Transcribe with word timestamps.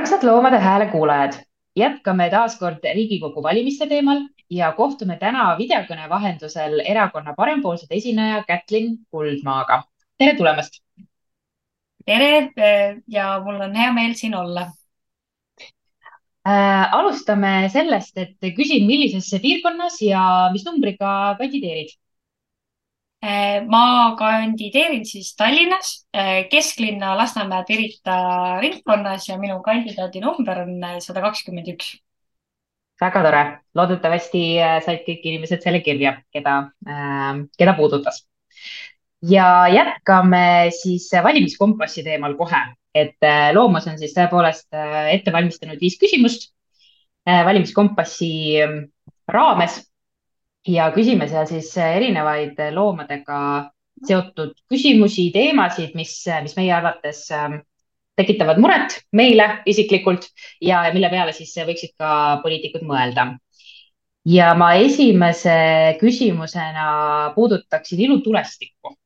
armsad 0.00 0.22
Loomade 0.24 0.58
Hääle 0.58 0.86
kuulajad, 0.86 1.32
jätkame 1.76 2.30
taas 2.30 2.54
kord 2.58 2.84
Riigikogu 2.94 3.42
valimiste 3.42 3.86
teemal 3.86 4.22
ja 4.50 4.70
kohtume 4.72 5.18
täna 5.20 5.42
videokõne 5.58 6.06
vahendusel 6.08 6.78
erakonna 6.88 7.34
parempoolsed 7.36 7.92
esineja 7.92 8.38
Kätlin 8.48 8.94
Kuldmaaga. 9.10 9.82
tere 10.18 10.36
tulemast. 10.38 10.80
tere 12.06 12.48
ja 13.08 13.26
mul 13.44 13.60
on 13.60 13.76
hea 13.76 13.92
meel 13.92 14.14
siin 14.14 14.34
olla 14.34 14.70
äh,. 16.48 16.94
alustame 16.94 17.68
sellest, 17.68 18.16
et 18.16 18.52
küsin, 18.56 18.86
millises 18.86 19.28
piirkonnas 19.42 20.00
ja 20.02 20.48
mis 20.52 20.64
numbriga 20.64 21.36
kandideerid 21.38 21.92
ma 23.20 24.14
kandideerin 24.16 25.04
siis 25.04 25.34
Tallinnas, 25.36 26.06
äh, 26.16 26.46
kesklinna 26.48 27.16
Lasnamäe 27.18 27.64
Pirita 27.68 28.60
ringkonnas 28.60 29.28
ja 29.28 29.36
minu 29.38 29.60
kandidaadinumber 29.62 30.62
on 30.62 30.84
äh, 30.84 30.96
sada 31.04 31.20
kakskümmend 31.20 31.68
üks. 31.74 31.98
väga 33.00 33.22
tore, 33.24 33.42
loodetavasti 33.74 34.42
said 34.84 35.04
kõik 35.06 35.22
inimesed 35.24 35.62
selle 35.64 35.80
kirja, 35.80 36.18
keda 36.32 36.56
keda 37.56 37.72
puudutas. 37.76 38.26
ja 39.22 39.68
jätkame 39.72 40.70
siis 40.72 41.10
valimiskompassi 41.12 42.04
teemal 42.04 42.36
kohe, 42.36 42.60
et 42.94 43.16
Loomas 43.54 43.86
on 43.86 43.98
siis 43.98 44.12
tõepoolest 44.16 44.68
ette 45.12 45.32
valmistanud 45.32 45.80
viis 45.80 45.96
küsimust 46.00 46.52
valimiskompassi 47.24 48.60
raames 49.28 49.89
ja 50.68 50.90
küsime 50.92 51.28
seal 51.28 51.46
siis 51.48 51.72
erinevaid 51.80 52.58
loomadega 52.74 53.40
seotud 54.06 54.54
küsimusi, 54.70 55.28
teemasid, 55.34 55.92
mis, 55.98 56.14
mis 56.44 56.56
meie 56.56 56.72
arvates 56.72 57.26
ähm, 57.36 57.60
tekitavad 58.20 58.60
muret 58.60 58.96
meile 59.16 59.48
isiklikult 59.68 60.28
ja 60.64 60.82
mille 60.94 61.10
peale 61.12 61.34
siis 61.36 61.52
võiksid 61.66 61.96
ka 62.00 62.40
poliitikud 62.44 62.84
mõelda. 62.88 63.34
ja 64.28 64.54
ma 64.54 64.74
esimese 64.76 65.96
küsimusena 66.00 67.32
puudutaksin 67.34 68.00
ilutulestikku. 68.06 68.96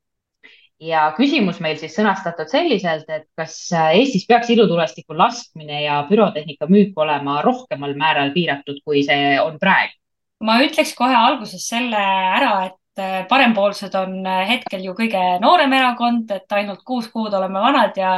ja 0.80 1.12
küsimus 1.16 1.60
meil 1.60 1.76
siis 1.78 1.94
sõnastatud 1.96 2.50
selliselt, 2.50 3.08
et 3.08 3.26
kas 3.36 3.56
Eestis 3.72 4.26
peaks 4.26 4.50
ilutulestiku 4.50 5.16
laskmine 5.16 5.82
ja 5.84 6.02
pürotehnika 6.08 6.66
müük 6.66 6.98
olema 6.98 7.42
rohkemal 7.42 7.94
määral 7.94 8.32
piiratud, 8.34 8.82
kui 8.84 9.02
see 9.06 9.40
on 9.40 9.58
praegu? 9.58 10.03
Ma 10.44 10.60
ütleks 10.64 10.94
kohe 10.98 11.16
alguses 11.16 11.66
selle 11.68 12.00
ära, 12.00 12.52
et 12.68 13.02
äh, 13.02 13.24
parempoolsed 13.30 13.94
on 13.98 14.20
äh, 14.26 14.44
hetkel 14.52 14.84
ju 14.84 14.94
kõige 14.98 15.22
noorem 15.42 15.72
erakond, 15.76 16.30
et 16.34 16.56
ainult 16.58 16.84
kuus 16.86 17.08
kuud 17.12 17.34
oleme 17.34 17.62
vanad 17.62 17.96
ja, 17.98 18.14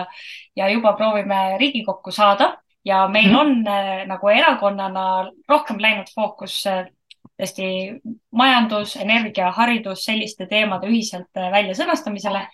ja 0.59 0.69
juba 0.73 0.97
proovime 0.99 1.57
Riigikokku 1.61 2.15
saada 2.15 2.57
ja 2.85 3.07
meil 3.09 3.31
mm 3.31 3.35
-hmm. 3.35 3.41
on 3.41 3.67
äh, 3.69 4.07
nagu 4.07 4.29
erakonnana 4.29 5.07
rohkem 5.49 5.81
läinud 5.81 6.13
fookus 6.15 6.63
tõesti 6.67 8.01
majandus, 8.33 8.97
energia, 8.97 9.51
haridus, 9.53 10.05
selliste 10.05 10.47
teemade 10.47 10.89
ühiselt 10.89 11.29
välja 11.53 11.75
sõnastamisele 11.75 12.47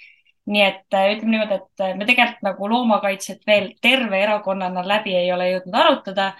nii 0.50 0.62
et 0.62 0.94
äh, 0.96 1.12
ütleme 1.14 1.36
niimoodi, 1.36 1.56
et 1.60 1.82
äh, 1.84 1.94
me 1.98 2.06
tegelikult 2.06 2.42
nagu 2.42 2.68
loomakaitset 2.72 3.44
veel 3.46 3.68
terve 3.82 4.18
erakonnana 4.24 4.82
läbi 4.86 5.14
ei 5.14 5.30
ole 5.32 5.48
jõudnud 5.52 5.76
arutada. 5.78 6.32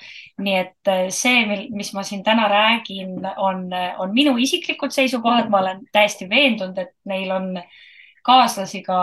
nii 0.43 0.57
et 0.59 0.91
äh, 0.91 1.05
see, 1.15 1.45
mis 1.71 1.93
ma 1.95 2.03
siin 2.07 2.25
täna 2.27 2.49
räägin, 2.51 3.21
on, 3.37 3.69
on 4.03 4.15
minu 4.15 4.35
isiklikud 4.43 4.91
seisukohad, 4.95 5.51
ma 5.51 5.61
olen 5.63 5.85
täiesti 5.95 6.27
veendunud, 6.31 6.79
et 6.79 6.95
neil 7.07 7.31
on 7.31 7.53
kaaslasi 8.27 8.83
ka 8.87 8.97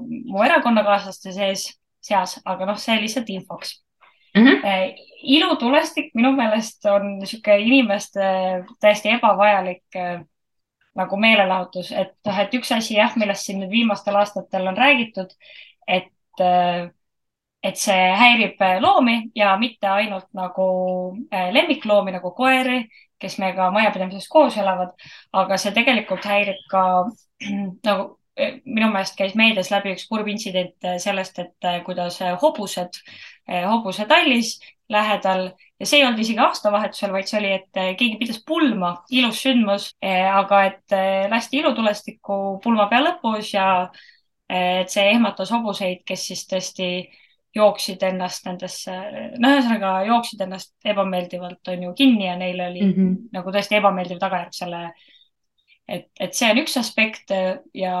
mu 0.00 0.44
erakonnakaaslaste 0.44 1.34
sees, 1.36 1.66
seas, 2.00 2.38
aga 2.44 2.68
noh, 2.68 2.80
see 2.80 2.96
lihtsalt 3.02 3.28
infoks 3.32 3.74
mm. 4.36 4.46
-hmm. 4.46 5.04
ilutulestik 5.36 6.14
minu 6.14 6.32
meelest 6.32 6.84
on 6.92 7.18
niisugune 7.18 7.58
inimeste 7.58 8.24
täiesti 8.80 9.12
ebavajalik 9.18 10.00
nagu 10.96 11.18
meelelahutus, 11.20 11.92
et 11.92 12.14
noh, 12.26 12.40
et 12.42 12.54
üks 12.58 12.72
asi 12.76 12.96
jah, 12.96 13.14
millest 13.20 13.48
siin 13.48 13.60
nüüd 13.62 13.72
viimastel 13.72 14.16
aastatel 14.20 14.66
on 14.70 14.78
räägitud, 14.78 15.32
et, 15.86 16.12
et 16.40 17.80
see 17.80 18.04
häirib 18.20 18.62
loomi 18.84 19.16
ja 19.36 19.54
mitte 19.60 19.90
ainult 19.92 20.28
nagu 20.36 20.68
äh, 21.32 21.50
lemmikloomi 21.54 22.16
nagu 22.16 22.32
koeri, 22.36 22.84
kes 23.20 23.38
meiega 23.40 23.70
majapidamises 23.72 24.28
koos 24.28 24.58
elavad, 24.60 24.92
aga 25.32 25.58
see 25.60 25.74
tegelikult 25.76 26.24
häirib 26.28 26.62
ka 26.72 26.84
nagu 27.88 28.08
äh, 28.40 28.58
minu 28.64 28.90
meelest 28.92 29.18
käis 29.18 29.36
meedias 29.38 29.72
läbi 29.74 29.94
üks 29.96 30.08
kurb 30.08 30.28
intsident 30.32 30.90
sellest, 31.02 31.38
et 31.44 31.70
kuidas 31.84 32.20
hobused, 32.42 33.00
hobusetallis 33.46 34.56
lähedal 34.92 35.50
ja 35.80 35.86
see 35.86 36.00
ei 36.00 36.06
olnud 36.06 36.22
isegi 36.22 36.40
aastavahetusel, 36.40 37.12
vaid 37.12 37.28
see 37.28 37.38
oli, 37.40 37.52
et 37.58 37.80
eh, 37.80 37.92
keegi 37.98 38.18
pidas 38.20 38.40
pulma, 38.48 38.92
ilus 39.12 39.42
sündmus, 39.44 39.90
eh, 40.02 40.24
aga 40.24 40.62
et 40.70 40.96
eh, 40.96 41.26
lasti 41.32 41.60
ilutulestikku 41.60 42.40
pulma 42.64 42.88
pea 42.92 43.02
lõpus 43.04 43.52
ja 43.54 43.68
et 44.46 44.92
see 44.92 45.02
ehmatas 45.10 45.50
hobuseid, 45.50 46.04
kes 46.06 46.28
siis 46.28 46.44
tõesti 46.46 46.86
jooksid 47.56 48.02
ennast 48.06 48.44
nendesse, 48.46 48.94
no 49.42 49.50
ühesõnaga 49.56 49.90
jooksid 50.06 50.44
ennast 50.44 50.86
ebameeldivalt 50.86 51.72
on 51.72 51.82
ju 51.88 51.94
kinni 51.98 52.28
ja 52.28 52.36
neil 52.38 52.60
oli 52.60 52.84
mm 52.84 52.92
-hmm. 52.92 53.16
nagu 53.34 53.50
tõesti 53.50 53.80
ebameeldiv 53.80 54.20
tagajärg 54.22 54.54
selle, 54.54 54.82
et, 55.88 56.06
et 56.20 56.34
see 56.34 56.50
on 56.52 56.60
üks 56.62 56.76
aspekt 56.78 57.34
ja 57.74 57.96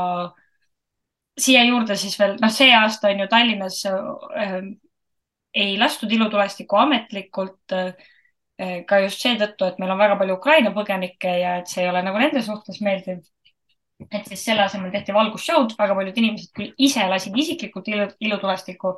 siia 1.38 1.64
juurde 1.64 1.96
siis 1.96 2.14
veel, 2.20 2.36
noh, 2.40 2.52
see 2.52 2.70
aasta 2.76 3.10
on 3.10 3.24
ju 3.24 3.28
Tallinnas 3.32 3.82
ei 5.56 5.76
lastud 5.80 6.12
ilutulestikku 6.12 6.76
ametlikult 6.80 7.74
eh, 7.76 8.82
ka 8.88 9.00
just 9.04 9.22
seetõttu, 9.24 9.68
et 9.68 9.80
meil 9.80 9.92
on 9.94 10.00
väga 10.00 10.18
palju 10.20 10.36
Ukraina 10.38 10.72
põgenikke 10.76 11.32
ja 11.40 11.56
et 11.60 11.72
see 11.72 11.84
ei 11.84 11.90
ole 11.90 12.02
nagu 12.04 12.20
nende 12.20 12.42
suhtes 12.44 12.80
meeldiv. 12.84 13.24
et 14.12 14.26
siis 14.28 14.42
selle 14.44 14.60
asemel 14.60 14.90
tehti 14.92 15.14
valgusshow'd, 15.16 15.72
väga 15.78 15.94
paljud 15.96 16.18
inimesed 16.20 16.50
küll 16.56 16.74
ise 16.88 17.06
lasid 17.08 17.36
isiklikult 17.44 17.88
ilu, 17.88 18.08
ilutulestikku. 18.20 18.96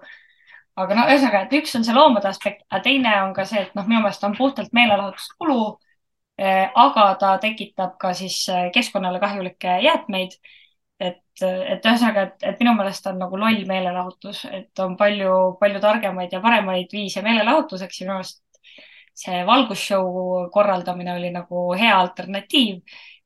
aga 0.78 0.94
no 0.94 1.04
ühesõnaga, 1.10 1.44
et 1.46 1.58
üks 1.60 1.74
on 1.78 1.84
see 1.86 1.94
loomade 1.94 2.28
aspekt, 2.30 2.64
aga 2.70 2.82
teine 2.82 3.12
on 3.22 3.34
ka 3.34 3.44
see, 3.46 3.62
et 3.66 3.74
noh, 3.78 3.86
minu 3.86 4.02
meelest 4.02 4.24
on 4.26 4.36
puhtalt 4.38 4.74
meelelahutuskulu. 4.74 5.60
Eh, 6.38 6.66
aga 6.86 7.04
ta 7.18 7.32
tekitab 7.42 7.96
ka 7.98 8.12
siis 8.14 8.44
keskkonnale 8.74 9.18
kahjulikke 9.22 9.80
jäätmeid 9.82 10.36
et, 11.42 11.84
ühesõnaga, 11.84 12.22
et, 12.28 12.44
et 12.50 12.60
minu 12.62 12.74
meelest 12.78 13.06
on 13.10 13.18
nagu 13.22 13.38
loll 13.40 13.64
meelelahutus, 13.68 14.44
et 14.52 14.82
on 14.84 14.96
palju, 14.96 15.34
palju 15.60 15.80
targemaid 15.82 16.32
ja 16.32 16.40
paremaid 16.44 16.92
viise 16.92 17.22
meelelahutuseks 17.24 18.00
ja 18.00 18.06
minu 18.06 18.18
meelest 18.18 18.42
see 19.18 19.44
valgusshow 19.46 20.48
korraldamine 20.54 21.14
oli 21.16 21.30
nagu 21.34 21.68
hea 21.78 21.94
alternatiiv, 21.98 22.82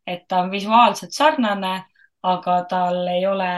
et 0.06 0.24
ta 0.28 0.42
on 0.44 0.50
visuaalselt 0.50 1.12
sarnane, 1.12 1.74
aga 2.22 2.56
tal 2.70 3.06
ei 3.10 3.26
ole 3.26 3.52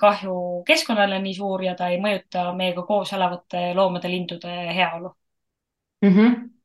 kahju 0.00 0.36
keskkonnale 0.66 1.18
nii 1.22 1.34
suur 1.34 1.64
ja 1.66 1.74
ta 1.78 1.90
ei 1.90 2.00
mõjuta 2.00 2.48
meiega 2.56 2.86
koos 2.86 3.12
elavate 3.12 3.72
loomade-lindude 3.74 4.58
heaolu 4.78 5.10
mm. 6.02 6.12
-hmm 6.12 6.55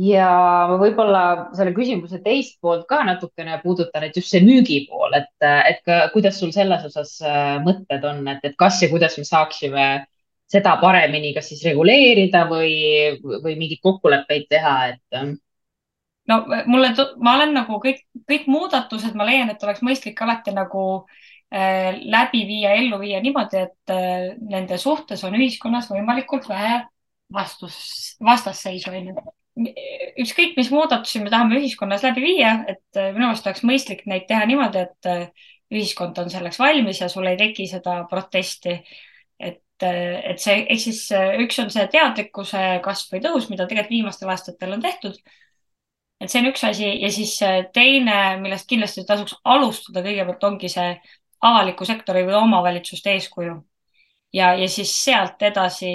ja 0.00 0.28
ma 0.70 0.78
võib-olla 0.80 1.22
selle 1.54 1.74
küsimuse 1.74 2.18
teist 2.24 2.56
poolt 2.62 2.86
ka 2.90 3.02
natukene 3.06 3.60
puudutan, 3.62 4.06
et 4.06 4.16
just 4.18 4.32
see 4.32 4.42
müügipool, 4.42 5.14
et, 5.14 5.30
et 5.44 5.84
ka, 5.86 6.00
kuidas 6.14 6.40
sul 6.40 6.50
selles 6.54 6.82
osas 6.88 7.16
äh, 7.22 7.56
mõtted 7.62 8.06
on, 8.08 8.24
et, 8.32 8.42
et 8.42 8.56
kas 8.58 8.80
ja 8.82 8.90
kuidas 8.90 9.18
me 9.20 9.26
saaksime 9.28 9.86
seda 10.50 10.76
paremini, 10.82 11.32
kas 11.34 11.48
siis 11.52 11.62
reguleerida 11.66 12.44
või, 12.50 12.74
või 13.22 13.54
mingeid 13.58 13.82
kokkuleppeid 13.84 14.48
teha, 14.50 14.74
et. 14.92 15.02
Ähm, 15.16 15.36
no 16.30 16.42
mulle, 16.70 16.90
ma 17.22 17.36
olen 17.38 17.54
nagu 17.56 17.78
kõik, 17.82 18.02
kõik 18.28 18.50
muudatused, 18.50 19.14
ma 19.18 19.28
leian, 19.28 19.52
et 19.52 19.62
oleks 19.62 19.82
mõistlik 19.86 20.20
alati 20.26 20.54
nagu 20.56 20.82
äh, 21.54 21.94
läbi 22.02 22.42
viia, 22.50 22.74
ellu 22.80 22.98
viia 23.02 23.22
niimoodi, 23.22 23.62
et 23.62 23.94
äh, 23.94 24.34
nende 24.42 24.78
suhtes 24.82 25.22
on 25.24 25.38
ühiskonnas 25.38 25.88
võimalikult 25.92 26.50
vähe 26.50 26.82
vastus, 27.34 27.78
vastasseisu, 28.22 28.90
onju 28.90 29.16
ükskõik, 29.54 30.56
mis 30.58 30.70
muudatusi 30.74 31.22
me 31.22 31.30
tahame 31.30 31.60
ühiskonnas 31.60 32.02
läbi 32.04 32.24
viia, 32.24 32.54
et 32.70 32.98
äh, 32.98 33.12
minu 33.14 33.28
meelest 33.28 33.46
oleks 33.46 33.62
mõistlik 33.66 34.02
neid 34.10 34.26
teha 34.28 34.46
niimoodi, 34.50 34.82
et 34.82 35.10
äh, 35.10 35.50
ühiskond 35.74 36.18
on 36.18 36.30
selleks 36.30 36.58
valmis 36.58 37.00
ja 37.00 37.08
sul 37.10 37.28
ei 37.30 37.38
teki 37.38 37.68
seda 37.70 38.00
protesti. 38.10 38.80
et, 39.38 39.62
äh, 39.82 40.20
et 40.32 40.42
see, 40.42 40.64
ehk 40.70 40.80
siis 40.80 41.06
üks 41.44 41.58
on 41.62 41.70
see 41.70 41.86
teadlikkuse 41.92 42.64
kasv 42.82 43.14
või 43.14 43.22
tõus, 43.22 43.48
mida 43.50 43.66
tegelikult 43.70 43.94
viimastel 43.94 44.30
aastatel 44.34 44.74
on 44.74 44.82
tehtud. 44.82 45.18
et 46.20 46.30
see 46.30 46.40
on 46.40 46.50
üks 46.50 46.64
asi 46.64 46.90
ja 47.02 47.10
siis 47.12 47.38
teine, 47.74 48.18
millest 48.42 48.68
kindlasti 48.68 49.04
tasuks 49.06 49.36
alustada 49.44 50.02
kõigepealt 50.02 50.44
ongi 50.50 50.68
see 50.72 50.96
avaliku 51.42 51.84
sektori 51.84 52.24
või 52.26 52.34
omavalitsuste 52.42 53.14
eeskuju. 53.14 53.54
ja, 54.32 54.54
ja 54.54 54.68
siis 54.68 54.98
sealt 55.04 55.42
edasi 55.42 55.94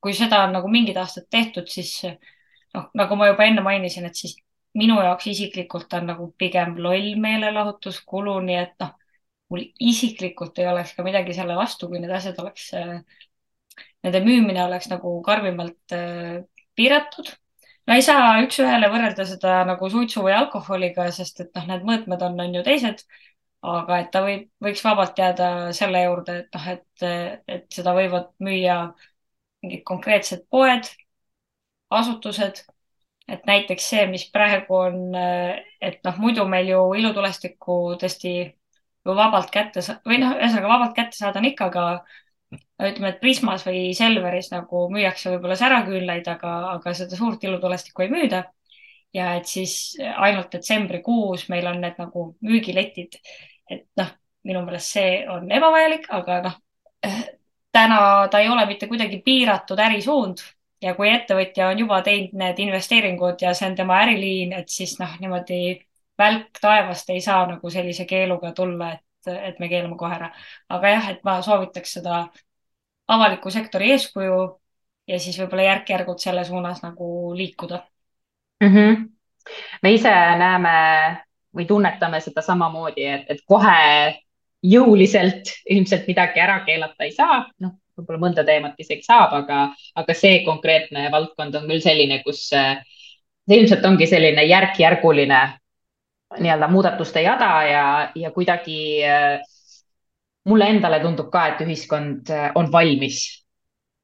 kui 0.00 0.14
seda 0.14 0.44
on 0.46 0.54
nagu 0.56 0.68
mingid 0.70 0.98
aastad 1.00 1.26
tehtud, 1.30 1.68
siis 1.70 1.94
noh, 2.74 2.90
nagu 2.98 3.18
ma 3.18 3.30
juba 3.30 3.46
enne 3.48 3.64
mainisin, 3.64 4.06
et 4.08 4.18
siis 4.18 4.36
minu 4.78 4.98
jaoks 5.02 5.26
isiklikult 5.32 5.92
on 5.98 6.10
nagu 6.12 6.30
pigem 6.38 6.76
loll 6.84 7.14
meelelahutuskulu, 7.22 8.38
nii 8.46 8.58
et 8.60 8.74
noh, 8.82 8.94
mul 9.50 9.64
isiklikult 9.90 10.58
ei 10.60 10.68
oleks 10.70 10.94
ka 10.96 11.04
midagi 11.06 11.34
selle 11.36 11.56
vastu, 11.58 11.88
kui 11.88 12.02
need 12.02 12.12
asjad 12.14 12.38
oleks 12.42 12.70
nende 14.04 14.22
müümine 14.24 14.62
oleks 14.64 14.88
nagu 14.92 15.14
karmimalt 15.26 15.96
piiratud. 16.78 17.30
no 17.86 17.96
ei 17.96 18.04
saa 18.04 18.36
üks-ühele 18.44 18.90
võrrelda 18.92 19.24
seda 19.26 19.62
nagu 19.68 19.88
suitsu 19.90 20.22
või 20.26 20.36
alkoholiga, 20.36 21.08
sest 21.14 21.40
et 21.44 21.50
noh, 21.56 21.66
need 21.72 21.86
mõõtmed 21.88 22.22
on, 22.28 22.40
on 22.44 22.58
ju 22.60 22.64
teised. 22.66 23.04
aga 23.68 23.96
et 24.04 24.10
ta 24.14 24.20
võib, 24.22 24.44
võiks 24.62 24.84
vabalt 24.86 25.18
jääda 25.18 25.46
selle 25.74 26.04
juurde, 26.04 26.36
et 26.44 26.54
noh, 26.54 26.66
et, 26.74 27.06
et 27.56 27.64
seda 27.74 27.94
võivad 27.96 28.28
müüa 28.44 28.76
mingid 29.62 29.82
konkreetsed 29.86 30.44
poed, 30.50 30.88
asutused 31.90 32.64
et 33.28 33.44
näiteks 33.48 33.88
see, 33.92 34.04
mis 34.10 34.24
praegu 34.32 34.76
on, 34.76 35.00
et 35.84 35.98
noh, 36.06 36.20
muidu 36.22 36.46
meil 36.48 36.70
ju 36.72 36.80
ilutulestikku 36.98 37.76
tõesti 38.00 38.32
vabalt 39.08 39.50
kätte 39.52 39.82
või 40.08 40.20
noh, 40.22 40.34
ühesõnaga 40.36 40.70
vabalt 40.70 40.94
kätte 40.96 41.16
saada 41.16 41.40
on 41.40 41.48
ikka, 41.48 41.68
aga 41.68 41.84
ütleme, 42.88 43.12
et 43.12 43.20
Prismas 43.20 43.64
või 43.66 43.90
Selveris 43.96 44.50
nagu 44.52 44.86
müüakse 44.92 45.32
võib-olla 45.34 45.56
säraküünlaid, 45.60 46.28
aga, 46.32 46.54
aga 46.76 46.94
seda 46.96 47.18
suurt 47.18 47.44
ilutulestikku 47.44 48.06
ei 48.06 48.14
müüda. 48.14 48.44
ja 49.16 49.34
et 49.38 49.46
siis 49.48 49.96
ainult 50.20 50.52
detsembrikuus 50.52 51.46
meil 51.48 51.66
on 51.66 51.80
need 51.80 51.96
nagu 51.98 52.24
müügiletid. 52.44 53.20
et 53.70 53.86
noh, 53.96 54.12
minu 54.44 54.64
meelest 54.64 54.96
see 54.96 55.26
on 55.28 55.50
ebavajalik, 55.52 56.08
aga 56.10 56.40
noh, 56.48 56.58
täna 57.72 58.28
ta 58.30 58.38
ei 58.38 58.48
ole 58.48 58.66
mitte 58.66 58.86
kuidagi 58.86 59.22
piiratud 59.24 59.78
ärisuund 59.78 60.42
ja 60.82 60.94
kui 60.94 61.10
ettevõtja 61.10 61.68
on 61.72 61.82
juba 61.84 62.00
teinud 62.06 62.34
need 62.38 62.62
investeeringud 62.62 63.42
ja 63.42 63.52
see 63.54 63.68
on 63.70 63.76
tema 63.76 63.98
äriliin, 64.04 64.52
et 64.60 64.68
siis 64.72 64.96
noh, 65.00 65.16
niimoodi 65.20 65.60
välk 66.18 66.60
taevast 66.60 67.10
ei 67.10 67.20
saa 67.20 67.46
nagu 67.46 67.70
sellise 67.70 68.04
keeluga 68.04 68.52
tulla, 68.52 68.92
et, 68.92 69.32
et 69.50 69.58
me 69.58 69.68
keelame 69.68 69.96
kohe 69.98 70.14
ära. 70.14 70.30
aga 70.68 70.94
jah, 70.94 71.10
et 71.10 71.24
ma 71.24 71.38
soovitaks 71.42 71.98
seda 71.98 72.24
avaliku 73.08 73.50
sektori 73.50 73.92
eeskuju 73.94 74.40
ja 75.08 75.20
siis 75.20 75.38
võib-olla 75.40 75.68
järk-järgult 75.70 76.22
selle 76.22 76.44
suunas 76.44 76.82
nagu 76.82 77.34
liikuda 77.36 77.82
mm. 78.60 78.74
-hmm. 78.74 79.08
me 79.82 79.92
ise 79.92 80.14
näeme 80.42 80.74
või 81.56 81.66
tunnetame 81.66 82.20
seda 82.20 82.42
samamoodi, 82.42 83.04
et, 83.04 83.30
et 83.30 83.44
kohe 83.46 83.78
jõuliselt 84.62 85.52
ilmselt 85.70 86.08
midagi 86.10 86.40
ära 86.42 86.60
keelata 86.66 87.06
ei 87.06 87.12
saa, 87.14 87.44
noh 87.62 87.76
võib-olla 87.98 88.22
mõnda 88.22 88.44
teemat 88.46 88.78
isegi 88.78 89.02
saab, 89.06 89.34
aga, 89.42 89.62
aga 89.98 90.14
see 90.16 90.42
konkreetne 90.46 91.08
valdkond 91.12 91.56
on 91.58 91.66
küll 91.70 91.82
selline, 91.82 92.20
kus 92.22 92.44
see 92.52 93.58
ilmselt 93.58 93.86
ongi 93.88 94.06
selline 94.06 94.44
järk-järguline 94.46 95.40
nii-öelda 96.38 96.68
muudatuste 96.68 97.22
jada 97.24 97.50
ja, 97.64 97.84
ja 98.14 98.30
kuidagi 98.34 98.78
mulle 100.48 100.70
endale 100.74 101.00
tundub 101.02 101.30
ka, 101.32 101.46
et 101.52 101.64
ühiskond 101.64 102.30
on 102.54 102.70
valmis 102.72 103.22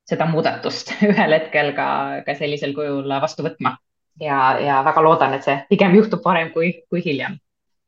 seda 0.09 0.27
muudatust 0.29 0.95
ühel 1.11 1.39
hetkel 1.39 1.73
ka, 1.77 1.89
ka 2.27 2.37
sellisel 2.39 2.75
kujul 2.77 3.09
vastu 3.21 3.47
võtma. 3.47 3.77
ja, 4.21 4.59
ja 4.61 4.83
väga 4.87 5.03
loodan, 5.05 5.39
et 5.39 5.47
see 5.47 5.59
pigem 5.71 5.97
juhtub 6.01 6.25
varem 6.25 6.53
kui, 6.57 6.73
kui 6.91 7.05
hiljem 7.05 7.37
Äh, 7.37 7.44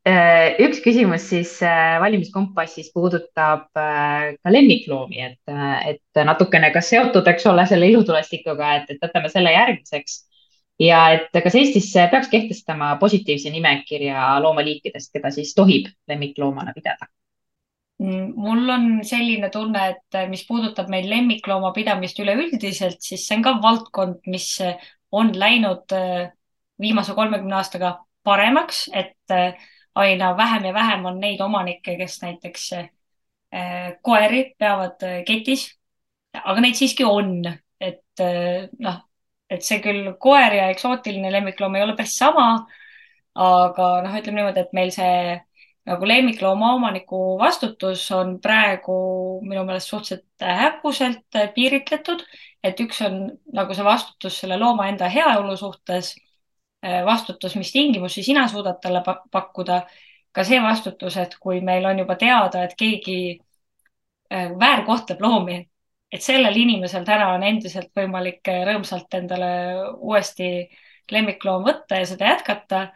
üks 0.06 0.78
küsimus 0.84 1.24
siis 1.32 1.56
äh, 1.66 1.96
valimiskompassis 1.98 2.92
puudutab 2.94 3.66
äh, 3.74 4.36
ka 4.38 4.52
lemmikloomi, 4.52 5.18
et, 5.24 5.56
et 5.90 6.20
natukene 6.28 6.70
ka 6.74 6.82
seotud, 6.84 7.26
eks 7.26 7.48
ole, 7.50 7.64
selle 7.66 7.88
ilutulestikuga, 7.90 8.70
et, 8.78 8.94
et 8.94 9.02
võtame 9.02 9.32
selle 9.32 9.54
järgmiseks. 9.56 10.22
ja 10.78 11.00
et 11.16 11.32
kas 11.32 11.54
Eestis 11.58 11.90
peaks 12.12 12.30
kehtestama 12.30 12.94
positiivse 13.00 13.50
nimekirja 13.50 14.36
loomaliikidest, 14.44 15.10
keda 15.12 15.32
siis 15.34 15.54
tohib 15.58 15.90
lemmikloomana 16.08 16.74
pidada? 16.76 17.10
Mm, 17.98 18.34
mul 18.36 18.68
on 18.70 18.88
selline 19.08 19.48
tunne, 19.50 19.88
et 19.94 20.18
mis 20.30 20.44
puudutab 20.46 20.90
meil 20.92 21.08
lemmikloomapidamist 21.10 22.20
üleüldiselt, 22.22 23.00
siis 23.00 23.24
see 23.26 23.40
on 23.40 23.46
ka 23.46 23.56
valdkond, 23.62 24.20
mis 24.30 24.52
on 25.10 25.32
läinud 25.34 25.96
viimase 26.78 27.16
kolmekümne 27.16 27.56
aastaga 27.56 27.96
paremaks, 28.26 28.90
et 28.92 29.40
aina 29.96 30.36
vähem 30.36 30.64
ja 30.64 30.74
vähem 30.74 31.04
on 31.08 31.20
neid 31.20 31.40
omanikke, 31.40 31.96
kes 31.96 32.20
näiteks 32.22 32.72
äh, 32.76 32.88
koeri 34.02 34.54
peavad 34.58 35.02
äh, 35.02 35.22
ketis. 35.24 35.70
aga 36.36 36.60
neid 36.60 36.76
siiski 36.76 37.04
on, 37.08 37.40
et 37.80 38.20
äh, 38.20 38.68
noh, 38.78 38.98
et 39.50 39.64
see 39.64 39.80
küll 39.80 40.10
koer 40.20 40.52
ja 40.58 40.68
eksootiline 40.74 41.30
lemmikloom 41.32 41.78
ei 41.78 41.86
ole 41.86 41.96
päris 41.96 42.18
sama. 42.18 42.66
aga 43.34 43.88
noh, 44.04 44.16
ütleme 44.20 44.40
niimoodi, 44.40 44.64
et 44.64 44.76
meil 44.76 44.92
see 44.92 45.36
nagu 45.86 46.08
lemmiklooma 46.08 46.74
omaniku 46.74 47.38
vastutus 47.38 48.04
on 48.16 48.36
praegu 48.42 48.96
minu 49.44 49.64
meelest 49.64 49.92
suhteliselt 49.92 50.44
häguselt 50.60 51.40
piiritletud, 51.54 52.24
et 52.64 52.80
üks 52.84 53.00
on 53.06 53.20
nagu 53.54 53.76
see 53.76 53.84
vastutus 53.86 54.40
selle 54.42 54.58
looma 54.60 54.88
enda 54.90 55.08
heaolu 55.12 55.56
suhtes 55.56 56.14
vastutus, 57.06 57.56
mis 57.56 57.72
tingimusi 57.72 58.22
sina 58.22 58.48
suudad 58.48 58.80
talle 58.82 59.02
pakkuda. 59.32 59.86
ka 60.36 60.42
see 60.44 60.58
vastutus, 60.60 61.14
et 61.16 61.32
kui 61.40 61.62
meil 61.64 61.86
on 61.88 61.98
juba 61.98 62.14
teada, 62.20 62.62
et 62.64 62.74
keegi 62.76 63.38
äh, 64.32 64.50
väärkohtleb 64.60 65.20
loomi, 65.24 65.54
et 66.12 66.22
sellel 66.22 66.56
inimesel 66.60 67.06
täna 67.08 67.30
on 67.32 67.42
endiselt 67.42 67.88
võimalik 67.96 68.48
äh, 68.52 68.60
rõõmsalt 68.68 69.16
endale 69.16 69.48
uuesti 69.96 70.50
lemmikloom 71.12 71.64
võtta 71.64 72.02
ja 72.02 72.08
seda 72.10 72.34
jätkata. 72.34 72.88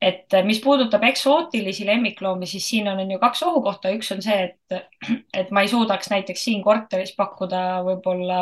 et 0.00 0.32
mis 0.44 0.60
puudutab 0.60 1.02
eksootilisi 1.08 1.86
lemmikloomi, 1.86 2.46
siis 2.46 2.68
siin 2.68 2.88
on, 2.88 2.98
on 3.00 3.10
ju 3.10 3.18
kaks 3.18 3.42
ohukohta, 3.42 3.90
üks 3.96 4.10
on 4.12 4.22
see, 4.22 4.48
et, 4.48 4.88
et 5.40 5.50
ma 5.50 5.62
ei 5.64 5.68
suudaks 5.68 6.10
näiteks 6.12 6.44
siin 6.44 6.62
korteris 6.64 7.14
pakkuda 7.16 7.82
võib-olla 7.84 8.40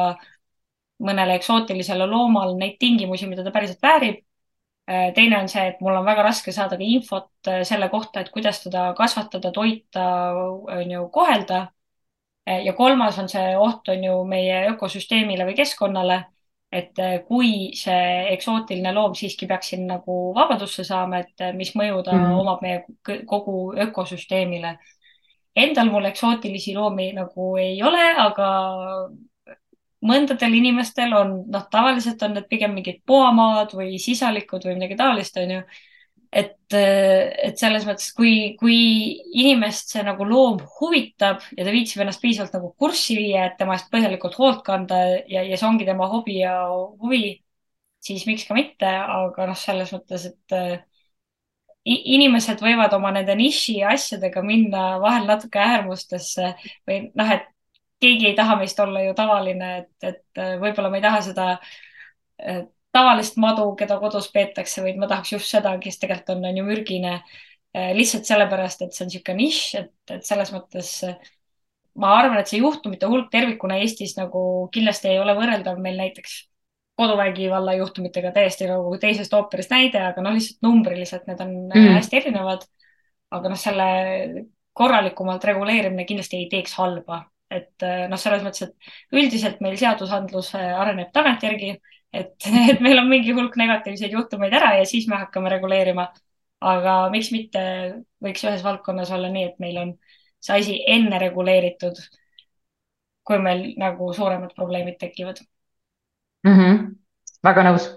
mõnele 1.02 1.34
eksootilisele 1.40 2.06
loomale 2.06 2.54
neid 2.58 2.78
tingimusi, 2.78 3.26
mida 3.26 3.42
ta 3.44 3.50
päriselt 3.54 3.82
väärib 3.82 4.22
Äh, 4.22 4.33
teine 4.86 5.38
on 5.38 5.48
see, 5.48 5.64
et 5.70 5.80
mul 5.80 5.96
on 5.96 6.04
väga 6.04 6.26
raske 6.26 6.52
saada 6.52 6.76
ka 6.76 6.84
infot 6.84 7.48
äh, 7.48 7.62
selle 7.64 7.88
kohta, 7.88 8.20
et 8.20 8.30
kuidas 8.34 8.60
teda 8.64 8.90
kasvatada, 8.98 9.52
toita, 9.52 10.04
on 10.76 10.90
ju, 10.90 11.08
kohelda. 11.12 11.66
Äh, 12.48 12.60
ja 12.66 12.74
kolmas 12.76 13.18
on 13.18 13.28
see 13.32 13.54
oht, 13.56 13.88
on 13.88 14.04
ju 14.04 14.18
meie 14.28 14.64
ökosüsteemile 14.74 15.48
või 15.48 15.58
keskkonnale. 15.62 16.24
et 16.74 16.98
kui 17.28 17.70
see 17.78 18.32
eksootiline 18.34 18.90
loom 18.96 19.12
siiski 19.14 19.46
peaks 19.46 19.68
siin 19.70 19.84
nagu 19.86 20.32
vabadusse 20.34 20.82
saama, 20.84 21.20
et 21.22 21.44
mis 21.54 21.70
mõju 21.78 22.00
ta 22.02 22.12
mm 22.12 22.24
-hmm. 22.24 22.40
omab 22.40 22.62
meie 22.62 23.22
kogu 23.26 23.74
ökosüsteemile. 23.78 24.72
Endal 25.54 25.90
mul 25.90 26.04
eksootilisi 26.04 26.74
loomi 26.74 27.12
nagu 27.12 27.56
ei 27.56 27.82
ole, 27.82 28.02
aga 28.18 28.48
mõndadel 30.04 30.54
inimestel 30.58 31.14
on, 31.16 31.34
noh, 31.52 31.66
tavaliselt 31.72 32.22
on 32.26 32.36
need 32.38 32.46
pigem 32.50 32.74
mingid 32.76 33.02
poamaad 33.08 33.74
või 33.76 33.98
sisalikud 34.02 34.66
või 34.66 34.78
midagi 34.78 34.98
taolist, 35.00 35.36
onju. 35.40 35.60
et, 36.34 36.56
et 36.76 37.58
selles 37.60 37.86
mõttes, 37.88 38.10
kui, 38.16 38.54
kui 38.60 38.76
inimest 39.44 39.94
see 39.94 40.02
nagu 40.06 40.26
loom 40.28 40.58
huvitab 40.80 41.44
ja 41.56 41.64
ta 41.66 41.74
viitsib 41.74 42.02
ennast 42.04 42.22
piisavalt 42.24 42.56
nagu 42.58 42.72
kurssi 42.78 43.16
viia, 43.18 43.46
et 43.48 43.56
tema 43.58 43.78
eest 43.78 43.90
põhjalikult 43.92 44.36
hoolt 44.40 44.64
kanda 44.66 45.00
ja, 45.30 45.44
ja 45.44 45.56
see 45.56 45.68
ongi 45.68 45.88
tema 45.88 46.10
hobi 46.10 46.40
ja 46.42 46.56
huvi, 47.00 47.38
siis 48.04 48.26
miks 48.28 48.48
ka 48.48 48.56
mitte, 48.58 48.90
aga 48.90 49.48
noh, 49.48 49.58
selles 49.58 49.94
mõttes, 49.94 50.28
et 50.32 50.84
inimesed 51.84 52.62
võivad 52.64 52.94
oma 52.96 53.10
nende 53.12 53.34
niši 53.36 53.82
asjadega 53.84 54.42
minna 54.44 54.84
vahel 55.02 55.26
natuke 55.28 55.60
äärmustesse 55.60 56.54
või 56.88 57.10
noh, 57.12 57.32
et 57.36 57.50
keegi 58.02 58.30
ei 58.30 58.36
taha 58.38 58.56
meist 58.60 58.80
olla 58.80 59.02
ju 59.04 59.14
tavaline, 59.16 59.70
et, 59.82 59.92
et 60.02 60.40
äh, 60.40 60.54
võib-olla 60.62 60.90
ma 60.90 61.00
ei 61.00 61.04
taha 61.04 61.20
seda 61.24 61.48
äh, 61.54 62.64
tavalist 62.94 63.38
madu, 63.42 63.66
keda 63.78 63.98
kodus 64.02 64.30
peetakse, 64.34 64.82
vaid 64.84 64.98
ma 65.00 65.08
tahaks 65.10 65.34
just 65.34 65.50
seda, 65.50 65.76
kes 65.82 65.98
tegelikult 66.02 66.36
on, 66.36 66.48
on 66.50 66.60
ju 66.60 66.66
mürgine. 66.66 67.18
Äh, 67.74 67.92
lihtsalt 67.96 68.28
sellepärast, 68.28 68.84
et 68.84 68.94
see 68.94 69.04
on 69.04 69.10
niisugune 69.10 69.40
nišš, 69.40 69.64
et, 69.80 69.94
et 70.14 70.26
selles 70.26 70.52
mõttes 70.54 70.90
ma 71.98 72.16
arvan, 72.18 72.38
et 72.40 72.50
see 72.50 72.60
juhtumite 72.62 73.08
hulk 73.10 73.30
tervikuna 73.32 73.78
Eestis 73.82 74.16
nagu 74.18 74.42
kindlasti 74.74 75.10
ei 75.10 75.20
ole 75.22 75.34
võrreldav 75.38 75.78
meil 75.82 75.98
näiteks 75.98 76.36
koduvägivalla 76.98 77.74
juhtumitega 77.74 78.30
täiesti 78.34 78.68
nagu 78.70 78.94
teisest 79.02 79.34
ooperist 79.34 79.72
näide, 79.74 79.98
aga 80.12 80.22
noh, 80.22 80.34
lihtsalt 80.36 80.62
numbriliselt 80.62 81.26
need 81.26 81.40
on 81.42 81.54
mm. 81.66 81.94
hästi 81.98 82.20
erinevad. 82.20 82.66
aga 83.34 83.50
noh, 83.50 83.58
selle 83.58 83.86
korralikumalt 84.78 85.44
reguleerimine 85.44 86.04
kindlasti 86.06 86.38
ei 86.38 86.46
teeks 86.50 86.76
halba, 86.78 87.24
et 87.54 87.86
äh, 87.86 88.04
noh, 88.10 88.20
selles 88.20 88.44
mõttes, 88.44 88.68
et 88.68 89.16
üldiselt 89.16 89.62
meil 89.64 89.76
seadusandlus 89.80 90.52
äh, 90.58 90.72
areneb 90.80 91.12
tagantjärgi, 91.14 91.72
et, 92.14 92.34
et 92.72 92.82
meil 92.84 93.00
on 93.02 93.08
mingi 93.10 93.34
hulk 93.36 93.56
negatiivseid 93.60 94.14
juhtumeid 94.16 94.54
ära 94.54 94.74
ja 94.80 94.84
siis 94.88 95.08
me 95.10 95.20
hakkame 95.22 95.52
reguleerima. 95.56 96.10
aga 96.64 96.92
miks 97.12 97.28
mitte 97.34 97.62
võiks 98.24 98.44
ühes 98.46 98.62
valdkonnas 98.64 99.10
olla 99.12 99.28
nii, 99.28 99.48
et 99.50 99.58
meil 99.60 99.76
on 99.76 99.90
see 100.40 100.60
asi 100.60 100.76
enne 100.88 101.18
reguleeritud, 101.20 101.98
kui 103.24 103.40
meil 103.42 103.66
nagu 103.80 104.12
suuremad 104.16 104.54
probleemid 104.56 104.96
tekivad 105.00 105.42
mm. 106.46 106.54
-hmm. 106.54 106.80
väga 107.44 107.66
nõus. 107.68 107.90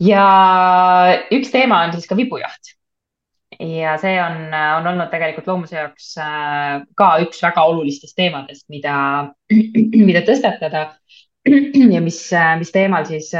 ja 0.00 0.24
üks 1.32 1.52
teema 1.52 1.84
on 1.84 1.92
siis 1.92 2.08
ka 2.08 2.16
vibujaht 2.16 2.74
ja 3.60 3.94
see 4.02 4.16
on, 4.22 4.48
on 4.78 4.88
olnud 4.92 5.10
tegelikult 5.12 5.46
loomuse 5.50 5.76
jaoks 5.76 6.10
äh, 6.22 6.82
ka 6.96 7.08
üks 7.24 7.42
väga 7.44 7.64
olulistest 7.70 8.16
teemadest, 8.18 8.66
mida, 8.72 8.96
mida 10.08 10.24
tõstatada. 10.26 10.86
ja 11.94 12.00
mis, 12.00 12.20
mis 12.60 12.72
teemal 12.72 13.04
siis 13.08 13.32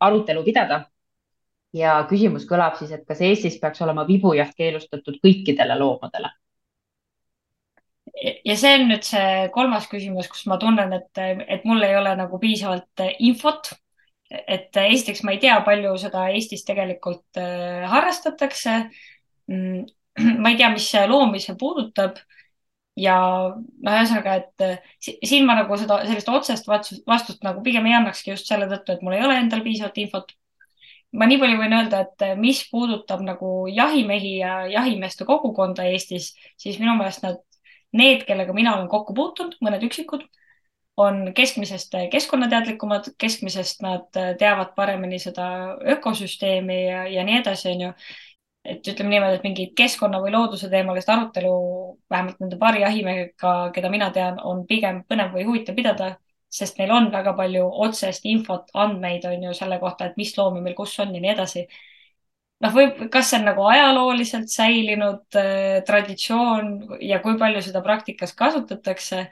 arutelu 0.00 0.44
pidada. 0.46 0.84
ja 1.76 1.98
küsimus 2.10 2.46
kõlab 2.48 2.78
siis, 2.78 2.90
et 2.96 3.04
kas 3.06 3.20
Eestis 3.22 3.58
peaks 3.60 3.82
olema 3.84 4.06
vibujaht 4.08 4.54
keelustatud 4.56 5.18
kõikidele 5.22 5.76
loomadele? 5.78 6.30
ja 8.44 8.56
see 8.58 8.78
on 8.78 8.88
nüüd 8.90 9.04
see 9.06 9.48
kolmas 9.54 9.88
küsimus, 9.90 10.28
kus 10.30 10.46
ma 10.50 10.58
tunnen, 10.60 10.94
et, 10.96 11.20
et 11.20 11.66
mul 11.68 11.82
ei 11.86 11.96
ole 11.98 12.14
nagu 12.18 12.40
piisavalt 12.42 13.04
infot. 13.18 13.72
et 14.28 14.76
esiteks 14.76 15.22
ma 15.24 15.32
ei 15.32 15.38
tea, 15.40 15.54
palju 15.64 15.94
seda 15.96 16.26
Eestis 16.34 16.66
tegelikult 16.68 17.38
äh, 17.40 17.86
harrastatakse. 17.88 18.82
Mm, 19.48 19.86
ma 20.42 20.52
ei 20.52 20.58
tea, 20.60 20.72
mis 20.74 20.90
loomi 21.08 21.40
see 21.44 21.56
puudutab. 21.60 22.20
ja 22.98 23.14
noh, 23.54 23.92
ühesõnaga, 23.94 24.32
et 24.40 24.80
siin 24.98 25.44
ma 25.46 25.54
nagu 25.54 25.76
seda 25.78 26.00
sellist 26.02 26.30
otsest 26.34 26.66
vastust, 26.66 27.04
vastust 27.06 27.44
nagu 27.46 27.62
pigem 27.62 27.86
ei 27.86 27.94
annakski 27.94 28.32
just 28.32 28.50
selle 28.50 28.66
tõttu, 28.66 28.96
et 28.96 29.04
mul 29.06 29.14
ei 29.14 29.22
ole 29.22 29.36
endal 29.38 29.62
piisavalt 29.62 30.00
infot 30.02 30.34
ma 31.14 31.28
nii 31.30 31.38
palju 31.40 31.60
võin 31.60 31.76
öelda, 31.76 32.00
et 32.04 32.24
mis 32.40 32.64
puudutab 32.72 33.22
nagu 33.24 33.52
jahimehi 33.70 34.32
ja 34.40 34.54
jahimeeste 34.72 35.24
kogukonda 35.28 35.86
Eestis, 35.92 36.32
siis 36.58 36.80
minu 36.82 36.96
meelest 36.98 37.22
nad 37.22 37.38
Need, 37.96 38.26
kellega 38.28 38.52
mina 38.52 38.74
olen 38.76 38.88
kokku 38.92 39.14
puutunud, 39.16 39.54
mõned 39.64 39.84
üksikud, 39.86 40.26
on 41.00 41.30
keskmisest 41.36 41.94
keskkonnateadlikumad, 42.12 43.12
keskmisest 43.22 43.80
nad 43.84 44.08
teavad 44.12 44.74
paremini 44.76 45.20
seda 45.22 45.46
ökosüsteemi 45.94 46.78
ja, 46.82 47.06
ja 47.08 47.24
nii 47.24 47.38
edasi, 47.40 47.70
onju. 47.72 47.92
Et 48.68 48.88
ütleme 48.92 49.14
niimoodi, 49.14 49.38
et 49.38 49.44
mingit 49.46 49.74
keskkonna 49.78 50.20
või 50.22 50.32
looduse 50.34 50.70
teemalist 50.72 51.08
arutelu, 51.12 51.52
vähemalt 52.10 52.40
nende 52.42 52.58
paari 52.60 52.82
jahimehega, 52.84 53.52
keda 53.74 53.90
mina 53.92 54.10
tean, 54.14 54.40
on 54.44 54.64
pigem 54.68 55.02
põnev 55.08 55.34
või 55.36 55.46
huvitav 55.48 55.76
pidada, 55.78 56.14
sest 56.48 56.78
neil 56.80 56.92
on 56.96 57.10
väga 57.12 57.34
palju 57.36 57.66
otsest 57.86 58.24
infot, 58.28 58.70
andmeid 58.74 59.26
on 59.28 59.48
ju 59.48 59.54
selle 59.56 59.78
kohta, 59.82 60.08
et 60.08 60.16
mis 60.20 60.34
loomi 60.38 60.64
meil 60.64 60.76
kus 60.78 60.98
on 61.04 61.14
ja 61.14 61.22
nii 61.24 61.34
edasi 61.34 61.66
noh, 62.64 62.72
võib, 62.74 63.04
kas 63.12 63.30
see 63.30 63.40
on 63.40 63.46
nagu 63.50 63.66
ajalooliselt 63.70 64.50
säilinud 64.52 65.38
äh, 65.38 65.80
traditsioon 65.88 66.72
ja 67.04 67.20
kui 67.24 67.38
palju 67.40 67.62
seda 67.64 67.82
praktikas 67.84 68.34
kasutatakse. 68.38 69.28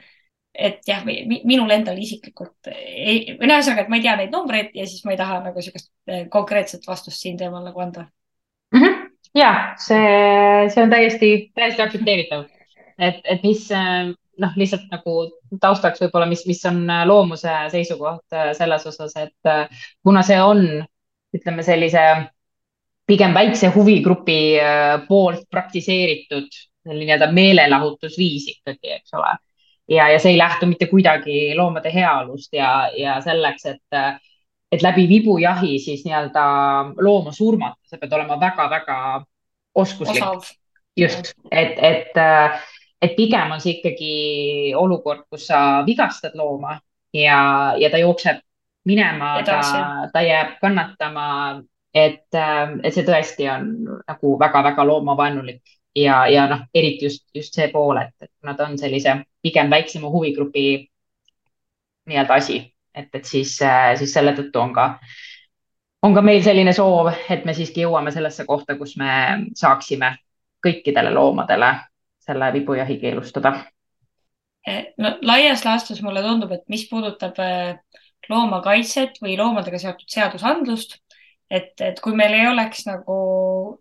et 0.56 0.78
jah, 0.88 1.02
minul 1.04 1.68
endal 1.74 1.98
isiklikult 2.00 2.70
ei, 2.70 3.34
või 3.36 3.48
noh, 3.50 3.58
ühesõnaga, 3.58 3.82
et 3.82 3.90
ma 3.92 3.98
ei 3.98 4.04
tea 4.06 4.14
neid 4.16 4.30
numbreid 4.32 4.70
ja 4.78 4.86
siis 4.88 5.02
ma 5.04 5.12
ei 5.12 5.18
taha 5.20 5.42
nagu 5.44 5.60
niisugust 5.60 5.90
äh, 6.08 6.22
konkreetset 6.32 6.86
vastust 6.88 7.20
siin 7.20 7.36
teemal 7.36 7.66
nagu 7.66 7.82
anda. 7.84 8.06
Ja 9.36 9.50
see, 9.80 10.68
see 10.72 10.84
on 10.84 10.92
täiesti, 10.92 11.32
täiesti 11.56 11.84
aktsepteeritav, 11.84 12.46
et, 12.98 13.20
et 13.24 13.44
mis 13.44 13.66
äh, 13.74 14.12
noh, 14.42 14.56
lihtsalt 14.56 14.88
nagu 14.92 15.18
taustaks 15.60 16.02
võib-olla, 16.04 16.28
mis, 16.30 16.46
mis 16.48 16.62
on 16.68 16.84
äh, 16.90 17.04
loomuse 17.08 17.52
seisukoht 17.72 18.38
selles 18.58 18.86
osas, 18.88 19.16
et 19.20 19.52
kuna 20.04 20.24
see 20.26 20.40
on, 20.42 20.64
ütleme 21.36 21.64
sellise 21.66 22.06
pigem 23.06 23.34
väikse 23.34 23.70
huvigrupi 23.74 24.38
äh, 24.60 24.94
poolt 25.08 25.46
praktiseeritud 25.50 26.48
nii-öelda 26.86 27.30
meelelahutusviis 27.34 28.48
ikkagi, 28.52 28.92
eks 28.98 29.14
ole. 29.18 29.32
ja, 29.90 30.08
ja 30.10 30.18
see 30.22 30.34
ei 30.34 30.38
lähtu 30.38 30.66
mitte 30.70 30.86
kuidagi 30.90 31.54
loomade 31.58 31.90
heaolust 31.94 32.54
ja, 32.54 32.88
ja 32.98 33.20
selleks, 33.22 33.66
et, 33.66 34.00
et 34.72 34.82
läbi 34.82 35.06
vibujahi 35.08 35.78
siis 35.78 36.04
nii-öelda 36.04 36.46
looma 37.04 37.32
surmata, 37.32 37.78
sa 37.86 37.98
pead 38.00 38.12
olema 38.12 38.40
väga-väga 38.40 38.98
oskuslik. 39.74 40.24
just, 40.96 41.34
et, 41.50 41.78
et, 41.78 42.18
et 43.02 43.16
pigem 43.16 43.52
on 43.52 43.60
see 43.60 43.76
ikkagi 43.76 44.74
olukord, 44.76 45.26
kus 45.30 45.46
sa 45.52 45.82
vigastad 45.86 46.34
looma 46.34 46.78
ja, 47.14 47.38
ja 47.78 47.90
ta 47.90 48.00
jookseb 48.00 48.42
minema, 48.86 49.36
ta, 49.44 49.60
ta 50.12 50.22
jääb 50.22 50.56
kannatama 50.60 51.26
et, 51.96 52.36
et 52.36 52.92
see 52.94 53.04
tõesti 53.06 53.48
on 53.50 53.70
nagu 54.02 54.36
väga-väga 54.40 54.84
loomavaenulik. 54.86 55.62
Ja, 55.96 56.26
ja 56.28 56.44
noh, 56.50 56.66
eriti 56.76 57.06
just, 57.08 57.24
just 57.34 57.54
see 57.56 57.70
pool, 57.72 57.96
et, 58.02 58.12
et 58.20 58.32
nad 58.44 58.58
on 58.60 58.74
sellise 58.76 59.14
pigem 59.40 59.70
väiksema 59.72 60.10
huvigrupi 60.12 60.66
nii-öelda 62.10 62.36
asi, 62.36 62.58
et, 62.96 63.08
et 63.14 63.24
siis, 63.28 63.56
äh, 63.62 63.92
siis 64.00 64.14
selle 64.16 64.34
tõttu 64.36 64.62
on 64.62 64.72
ka, 64.76 64.86
on 66.06 66.16
ka 66.16 66.22
meil 66.24 66.42
selline 66.44 66.72
soov, 66.76 67.12
et 67.30 67.44
me 67.44 67.54
siiski 67.56 67.84
jõuame 67.84 68.12
sellesse 68.14 68.46
kohta, 68.48 68.78
kus 68.78 68.96
me 69.00 69.12
saaksime 69.56 70.14
kõikidele 70.64 71.12
loomadele 71.14 71.72
selle 72.26 72.50
vibujahi 72.54 72.98
keelustada. 73.00 73.54
Eh, 74.66 74.92
no 74.98 75.16
laias 75.22 75.62
laastus 75.64 76.02
mulle 76.02 76.24
tundub, 76.24 76.52
et 76.56 76.64
mis 76.72 76.88
puudutab 76.90 77.38
äh, 77.38 77.76
loomakaitset 78.28 79.20
või 79.22 79.36
loomadega 79.38 79.78
seotud 79.78 80.10
seadusandlust 80.10 80.98
et, 81.50 81.74
et 81.80 81.98
kui 82.02 82.14
meil 82.18 82.34
ei 82.34 82.46
oleks 82.50 82.84
nagu 82.88 83.16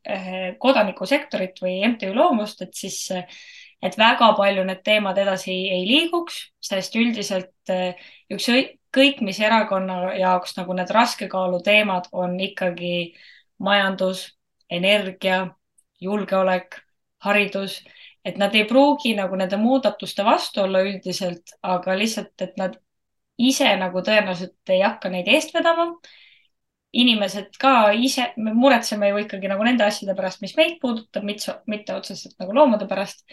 eh, 0.06 0.56
kodanikusektorit 0.62 1.62
või 1.64 1.80
MTÜ 1.90 2.14
loomust, 2.16 2.62
et 2.66 2.74
siis, 2.78 3.00
et 3.82 3.98
väga 4.00 4.32
palju 4.38 4.66
need 4.68 4.84
teemad 4.86 5.18
edasi 5.22 5.56
ei 5.74 5.86
liiguks, 5.90 6.40
sest 6.64 6.98
üldiselt 7.00 7.74
eh, 7.74 8.12
ükskõik 8.96 9.22
mis 9.22 9.40
erakonna 9.44 10.16
jaoks 10.16 10.56
nagu 10.56 10.74
need 10.74 10.90
raskekaalu 10.90 11.60
teemad 11.64 12.08
on 12.12 12.40
ikkagi 12.40 13.14
majandus, 13.60 14.38
energia, 14.72 15.56
julgeolek, 16.00 16.80
haridus, 17.20 17.84
et 18.24 18.38
nad 18.38 18.56
ei 18.56 18.64
pruugi 18.66 19.16
nagu 19.16 19.36
nende 19.36 19.58
muudatuste 19.58 20.24
vastu 20.24 20.62
olla 20.62 20.82
üldiselt, 20.82 21.58
aga 21.62 21.96
lihtsalt, 21.98 22.42
et 22.42 22.56
nad 22.58 22.78
ise 23.38 23.68
nagu 23.76 24.00
tõenäoliselt 24.00 24.72
ei 24.72 24.82
hakka 24.82 25.10
neid 25.10 25.28
eest 25.28 25.54
vedama 25.54 25.92
inimesed 26.96 27.58
ka 27.60 27.92
ise, 27.92 28.32
me 28.38 28.54
muretseme 28.56 29.10
ju 29.10 29.20
ikkagi 29.26 29.52
nagu 29.52 29.64
nende 29.68 29.84
asjade 29.84 30.16
pärast, 30.16 30.40
mis 30.42 30.56
meid 30.56 30.80
puudutab, 30.80 31.24
mitte, 31.28 31.60
mitte 31.68 31.96
otseselt 31.96 32.40
nagu 32.40 32.56
loomade 32.56 32.88
pärast. 32.88 33.26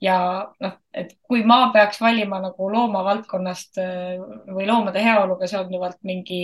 Ja 0.00 0.18
noh, 0.60 0.76
et 0.94 1.14
kui 1.22 1.44
ma 1.46 1.70
peaks 1.72 2.00
valima 2.00 2.40
nagu 2.42 2.68
loomavaldkonnast 2.72 3.80
äh, 3.82 4.18
või 4.50 4.66
loomade 4.68 5.02
heaoluga 5.04 5.48
seonduvalt 5.50 6.00
mingi 6.02 6.42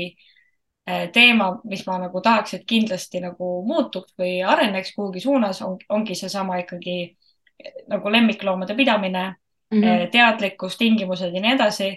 äh, 0.88 1.08
teema, 1.12 1.52
mis 1.64 1.86
ma 1.86 1.98
nagu 2.02 2.20
tahaks, 2.20 2.54
et 2.54 2.66
kindlasti 2.68 3.20
nagu 3.24 3.50
muutuks 3.66 4.14
või 4.18 4.40
areneks 4.42 4.94
kuhugi 4.96 5.20
suunas 5.20 5.62
on,, 5.62 5.78
ongi 5.88 6.14
seesama 6.14 6.60
ikkagi 6.64 7.16
nagu 7.88 8.10
lemmikloomade 8.12 8.74
pidamine 8.76 9.28
mm, 9.28 9.82
-hmm. 9.82 10.10
teadlikkus, 10.10 10.76
tingimused 10.76 11.34
ja 11.34 11.40
nii 11.40 11.54
edasi 11.54 11.94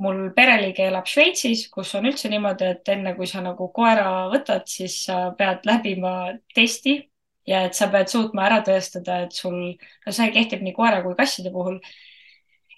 mul 0.00 0.30
pereliige 0.36 0.86
elab 0.88 1.06
Šveitsis, 1.06 1.66
kus 1.72 1.94
on 1.94 2.06
üldse 2.08 2.30
niimoodi, 2.30 2.64
et 2.74 2.88
enne 2.88 3.14
kui 3.16 3.26
sa 3.26 3.42
nagu 3.44 3.68
koera 3.74 4.28
võtad, 4.32 4.64
siis 4.70 5.04
sa 5.04 5.30
pead 5.36 5.66
läbima 5.68 6.14
testi 6.54 7.09
ja 7.48 7.64
et 7.66 7.76
sa 7.76 7.88
pead 7.92 8.10
suutma 8.12 8.46
ära 8.48 8.60
tõestada, 8.66 9.24
et 9.26 9.36
sul, 9.36 9.58
no 10.06 10.14
see 10.14 10.30
kehtib 10.34 10.64
nii 10.64 10.76
koera 10.76 11.02
kui 11.04 11.16
kasside 11.18 11.52
puhul. 11.54 11.80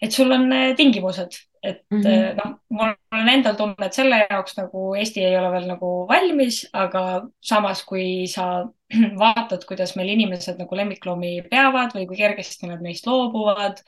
et 0.02 0.11
sul 0.11 0.33
on 0.35 0.49
eh, 0.52 0.73
tingimused, 0.75 1.37
et 1.62 1.85
mm 1.90 2.00
-hmm. 2.00 2.38
noh, 2.38 2.54
mul 2.69 2.95
on 3.12 3.28
endal 3.28 3.54
tunne, 3.54 3.87
et 3.87 3.95
selle 3.95 4.16
jaoks 4.31 4.57
nagu 4.57 4.95
Eesti 4.99 5.25
ei 5.25 5.37
ole 5.38 5.50
veel 5.52 5.69
nagu 5.69 5.90
valmis, 6.09 6.64
aga 6.73 7.23
samas, 7.40 7.85
kui 7.85 8.26
sa 8.26 8.66
vaatad, 9.25 9.64
kuidas 9.69 9.95
meil 9.97 10.09
inimesed 10.09 10.59
nagu 10.59 10.76
lemmikloomi 10.76 11.42
peavad 11.50 11.95
või 11.95 12.07
kui 12.07 12.16
kergesti 12.16 12.66
nad 12.66 12.83
neist 12.83 13.07
loobuvad, 13.07 13.78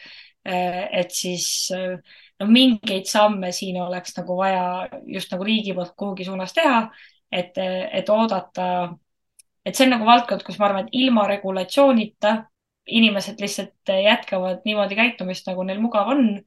eh, 0.44 0.88
et 0.92 1.10
siis 1.10 1.72
no 2.40 2.46
mingeid 2.46 3.06
samme 3.06 3.52
siin 3.52 3.82
oleks 3.82 4.16
nagu 4.18 4.36
vaja 4.36 4.88
just 5.06 5.32
nagu 5.32 5.44
riigi 5.44 5.74
poolt 5.74 5.94
kuhugi 5.96 6.24
suunas 6.24 6.52
teha, 6.52 6.88
et, 7.32 7.58
et 7.92 8.08
oodata, 8.08 8.94
et 9.64 9.76
see 9.76 9.86
on 9.86 9.94
nagu 9.96 10.06
valdkond, 10.08 10.44
kus 10.46 10.58
ma 10.60 10.68
arvan, 10.68 10.86
et 10.86 10.98
ilma 11.00 11.26
regulatsioonita 11.30 12.34
inimesed 12.86 13.40
lihtsalt 13.40 13.92
jätkavad 14.04 14.64
niimoodi 14.64 14.96
käitumist, 14.98 15.46
nagu 15.48 15.64
neil 15.64 15.80
mugav 15.80 16.10
on. 16.12 16.40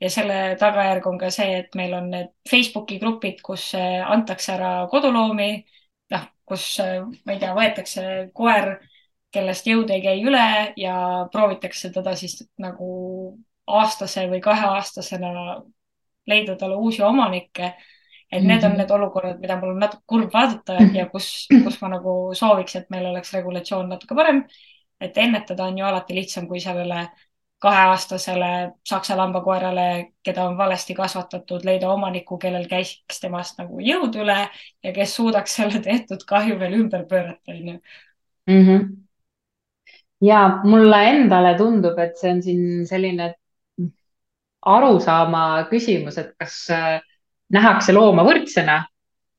ja 0.00 0.10
selle 0.14 0.56
tagajärg 0.60 1.06
on 1.10 1.16
ka 1.18 1.30
see, 1.34 1.56
et 1.58 1.74
meil 1.74 1.94
on 1.96 2.10
need 2.12 2.28
Facebooki 2.50 3.00
grupid, 3.02 3.40
kus 3.42 3.72
antakse 4.06 4.52
ära 4.54 4.86
koduloomi, 4.92 5.48
noh, 6.14 6.28
kus 6.46 6.66
ma 7.26 7.34
ei 7.34 7.40
tea, 7.40 7.50
võetakse 7.56 8.04
koer, 8.34 8.76
kellest 9.34 9.66
jõud 9.66 9.90
ei 9.90 10.04
käi 10.04 10.22
üle 10.22 10.44
ja 10.78 10.94
proovitakse 11.32 11.90
teda 11.92 12.14
siis 12.16 12.38
nagu 12.62 12.92
aastase 13.66 14.28
või 14.30 14.40
kaheaastasena 14.44 15.32
leida 16.28 16.56
talle 16.56 16.76
uusi 16.76 17.02
omanikke. 17.02 17.74
Et 18.32 18.44
need 18.44 18.64
on 18.64 18.70
mhm. 18.70 18.78
need 18.82 18.90
olukorrad, 18.90 19.38
mida 19.40 19.56
mul 19.56 19.72
on 19.74 19.78
natuke 19.84 20.02
kurb 20.06 20.34
vaadata 20.34 20.76
ja 20.94 21.06
kus, 21.12 21.46
kus 21.48 21.78
ma 21.82 21.92
nagu 21.96 22.16
sooviks, 22.36 22.76
et 22.76 22.90
meil 22.92 23.06
oleks 23.08 23.32
regulatsioon 23.34 23.88
natuke 23.88 24.18
parem. 24.18 24.44
et 25.00 25.18
ennetada 25.18 25.64
on 25.64 25.76
ju 25.78 25.84
alati 25.86 26.14
lihtsam, 26.14 26.48
kui 26.50 26.58
sellele 26.60 27.04
kaheaastasele 27.62 28.72
saksa 28.86 29.16
lambakoerale, 29.16 30.12
keda 30.22 30.44
on 30.44 30.56
valesti 30.58 30.94
kasvatatud, 30.94 31.64
leida 31.64 31.90
omaniku, 31.90 32.38
kellel 32.38 32.66
käiks 32.70 33.20
temast 33.20 33.58
nagu 33.58 33.78
jõud 33.82 34.14
üle 34.18 34.38
ja 34.82 34.92
kes 34.94 35.14
suudaks 35.18 35.54
selle 35.58 35.80
tehtud 35.82 36.22
kahju 36.26 36.58
veel 36.58 36.78
ümber 36.80 37.06
pöörata, 37.06 37.54
onju. 37.54 37.78
Mhm. 38.50 38.86
ja 40.20 40.38
mulle 40.64 41.02
endale 41.10 41.56
tundub, 41.58 41.98
et 41.98 42.16
see 42.18 42.30
on 42.32 42.42
siin 42.42 42.86
selline 42.86 43.34
arusaama 44.66 45.42
küsimus, 45.70 46.18
et 46.18 46.32
kas, 46.38 46.64
nähakse 47.54 47.94
looma 47.96 48.24
võrdsena 48.26 48.82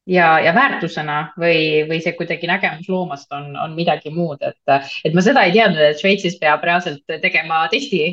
ja, 0.10 0.30
ja 0.44 0.54
väärtusena 0.56 1.20
või, 1.40 1.84
või 1.90 2.00
see 2.04 2.16
kuidagi 2.18 2.50
nägemus 2.50 2.90
loomast 2.90 3.32
on, 3.36 3.52
on 3.60 3.76
midagi 3.78 4.12
muud, 4.14 4.42
et, 4.46 4.90
et 5.06 5.16
ma 5.16 5.24
seda 5.26 5.46
ei 5.46 5.54
teadnud, 5.56 5.84
et 5.86 6.02
Šveitsis 6.02 6.40
peab 6.42 6.66
reaalselt 6.66 7.20
tegema 7.22 7.66
testi 7.72 8.04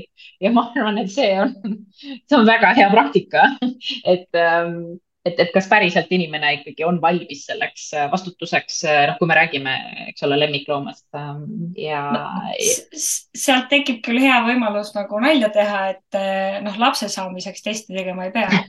ja 0.42 0.52
ma 0.52 0.68
arvan, 0.74 1.00
et 1.02 1.10
see 1.12 1.32
on, 1.40 1.56
see 1.96 2.38
on 2.38 2.46
väga 2.48 2.74
hea 2.76 2.92
praktika, 2.92 3.48
et 4.04 4.28
ähm, 4.36 4.96
et, 5.26 5.40
et 5.42 5.48
kas 5.50 5.66
päriselt 5.66 6.12
inimene 6.14 6.52
ikkagi 6.60 6.84
on 6.86 7.00
valmis 7.02 7.40
selleks 7.48 7.88
vastutuseks, 8.12 8.76
noh, 9.10 9.16
kui 9.18 9.26
me 9.26 9.34
räägime, 9.34 9.72
eks 10.12 10.22
ole, 10.22 10.38
lemmikloomast 10.38 11.18
ähm, 11.18 11.72
ja 11.74 12.04
no,. 12.14 12.28
sealt 12.94 13.66
tekib 13.72 14.04
küll 14.06 14.22
hea 14.22 14.36
võimalus 14.46 14.92
nagu 14.94 15.18
nalja 15.24 15.50
teha, 15.50 15.82
et 15.96 16.20
noh, 16.62 16.78
lapse 16.78 17.10
saamiseks 17.10 17.66
testi 17.66 17.96
tegema 17.96 18.28
ei 18.28 18.36
pea 18.36 18.62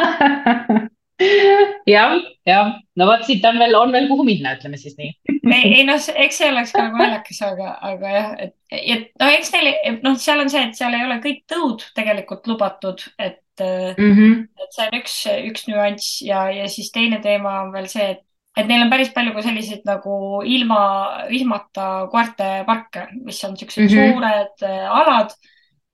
jah, 1.94 2.16
jah, 2.48 2.72
no 2.96 3.06
vot, 3.10 3.24
siit 3.26 3.44
on 3.48 3.58
veel, 3.60 3.76
on 3.76 3.92
veel 3.92 4.08
kuhu 4.08 4.24
minna, 4.24 4.54
ütleme 4.56 4.80
siis 4.80 4.96
nii 5.00 5.12
ei, 5.50 5.74
ei 5.80 5.84
noh, 5.88 5.98
eks 5.98 6.40
see 6.40 6.48
oleks 6.50 6.72
ka 6.74 6.86
nagu 6.86 7.00
naljakas, 7.00 7.42
aga, 7.46 7.74
aga 7.90 8.14
jah, 8.14 8.30
et, 8.46 8.54
et 8.70 9.06
no 9.20 9.28
eks 9.34 9.52
neil, 9.54 9.70
noh, 10.04 10.16
seal 10.20 10.42
on 10.44 10.50
see, 10.52 10.64
et 10.68 10.78
seal 10.78 10.96
ei 10.96 11.04
ole 11.06 11.20
kõik 11.24 11.44
tõud 11.50 11.84
tegelikult 11.96 12.48
lubatud, 12.50 13.04
et 13.18 13.42
mm, 13.60 14.16
-hmm. 14.16 14.34
et 14.64 14.74
see 14.76 14.88
on 14.88 14.98
üks, 15.00 15.20
üks 15.52 15.68
nüanss 15.68 16.18
ja, 16.26 16.46
ja 16.54 16.68
siis 16.72 16.90
teine 16.94 17.20
teema 17.24 17.60
on 17.64 17.72
veel 17.76 17.88
see, 17.92 18.10
et, 18.16 18.24
et 18.56 18.68
neil 18.70 18.86
on 18.86 18.92
päris 18.92 19.12
palju 19.14 19.34
ka 19.36 19.44
selliseid 19.46 19.86
nagu 19.88 20.42
ilma 20.44 20.82
vihmata 21.30 21.90
koerte 22.12 22.50
parke, 22.68 23.08
mis 23.24 23.40
on 23.44 23.56
siuksed 23.56 23.84
mm 23.84 23.88
-hmm. 23.88 24.12
suured 24.12 24.68
äh, 24.68 24.84
alad 25.00 25.36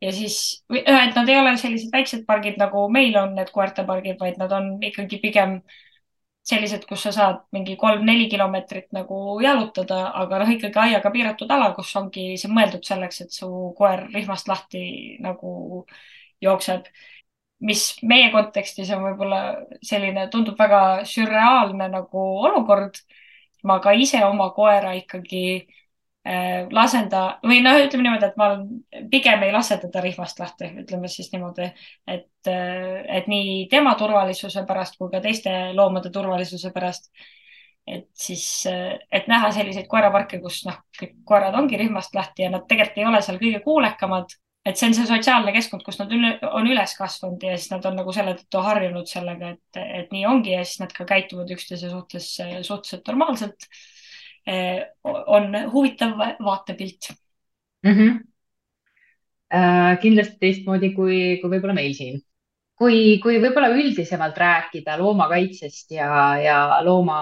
ja 0.06 0.12
siis, 0.14 0.36
et 0.70 1.16
nad 1.18 1.28
ei 1.28 1.38
ole 1.40 1.56
sellised 1.58 1.90
väiksed 1.94 2.22
pargid, 2.28 2.60
nagu 2.60 2.86
meil 2.92 3.16
on 3.18 3.34
need 3.38 3.50
koertepargid, 3.54 4.20
vaid 4.22 4.38
nad 4.42 4.54
on 4.54 4.76
ikkagi 4.86 5.18
pigem 5.22 5.58
sellised, 6.46 6.84
kus 6.86 7.02
sa 7.08 7.12
saad 7.14 7.40
mingi 7.56 7.75
kolm-neli 7.80 8.28
kilomeetrit 8.30 8.92
nagu 8.94 9.40
jalutada, 9.42 10.04
aga 10.22 10.44
noh, 10.44 10.52
ikkagi 10.54 10.78
aiaga 10.84 11.10
piiratud 11.10 11.50
ala, 11.50 11.72
kus 11.75 11.90
ongi 11.98 12.28
see 12.38 12.52
mõeldud 12.52 12.86
selleks, 12.86 13.25
et 13.25 13.34
su 13.34 13.50
koer 13.78 14.06
rihmast 14.14 14.46
lahti 14.52 14.86
nagu 15.26 15.82
jookseb 16.44 16.86
mis 17.64 17.82
meie 18.04 18.30
kontekstis 18.34 18.90
on 18.94 19.04
võib-olla 19.04 19.40
selline, 19.84 20.26
tundub 20.32 20.58
väga 20.60 20.80
sürreaalne 21.08 21.88
nagu 21.92 22.26
olukord. 22.48 23.00
ma 23.66 23.80
ka 23.82 23.90
ise 23.98 24.20
oma 24.22 24.50
koera 24.54 24.92
ikkagi 24.94 25.66
äh, 26.26 26.66
lasen 26.75 27.09
ta 27.12 27.23
või 27.47 27.61
noh, 27.64 27.78
ütleme 27.85 28.06
niimoodi, 28.06 28.28
et 28.28 28.37
ma 28.40 28.50
pigem 29.12 29.47
ei 29.47 29.54
lase 29.54 29.78
teda 29.83 30.02
rihmast 30.04 30.40
lahti, 30.42 30.73
ütleme 30.83 31.11
siis 31.12 31.30
niimoodi, 31.33 31.71
et, 32.06 32.50
äh, 32.50 33.02
et 33.21 33.30
nii 33.30 33.66
tema 33.73 33.95
turvalisuse 33.99 34.66
pärast 34.68 34.99
kui 35.00 35.12
ka 35.12 35.23
teiste 35.25 35.54
loomade 35.78 36.12
turvalisuse 36.14 36.73
pärast. 36.75 37.11
et 37.87 38.09
siis, 38.18 38.66
äh, 38.66 38.99
et 39.14 39.28
näha 39.30 39.52
selliseid 39.54 39.87
koeraparke, 39.87 40.40
kus 40.42 40.64
noh, 40.66 40.80
kõik 40.99 41.21
koerad 41.25 41.54
ongi 41.54 41.78
rihmast 41.78 42.16
lahti 42.18 42.42
ja 42.42 42.50
nad 42.50 42.64
tegelikult 42.66 42.99
ei 42.99 43.06
ole 43.06 43.21
seal 43.23 43.38
kõige 43.38 43.61
kuulekamad 43.62 44.35
et 44.66 44.74
see 44.74 44.88
on 44.88 44.96
see 44.96 45.07
sotsiaalne 45.07 45.53
keskkond, 45.55 45.85
kus 45.87 46.00
nad 46.00 46.11
on 46.50 46.66
üles 46.66 46.94
kasvanud 46.98 47.44
ja 47.46 47.55
siis 47.55 47.70
nad 47.70 47.85
on 47.87 47.94
nagu 48.00 48.14
selle 48.14 48.35
tõttu 48.38 48.62
harjunud 48.66 49.07
sellega, 49.07 49.53
et, 49.55 49.79
et 50.00 50.14
nii 50.14 50.24
ongi 50.27 50.57
ja 50.57 50.64
siis 50.66 50.81
nad 50.83 50.94
ka 50.94 51.07
käituvad 51.07 51.53
üksteise 51.55 51.90
suhtes 51.92 52.33
suhteliselt 52.66 53.07
normaalselt. 53.07 53.68
Eh, 54.46 54.82
on 55.02 55.54
huvitav 55.72 56.18
vaatepilt 56.44 57.11
mm. 57.82 57.92
-hmm. 57.92 58.24
Äh, 59.54 59.98
kindlasti 60.02 60.37
teistmoodi 60.40 60.90
kui, 60.94 61.38
kui 61.38 61.50
võib-olla 61.50 61.74
meil 61.74 61.92
siin. 61.94 62.20
kui, 62.74 63.18
kui 63.22 63.38
võib-olla 63.38 63.68
üldisemalt 63.70 64.38
rääkida 64.38 64.96
loomakaitsest 64.98 65.90
ja, 65.90 66.09
ja 66.42 66.56
looma 66.82 67.20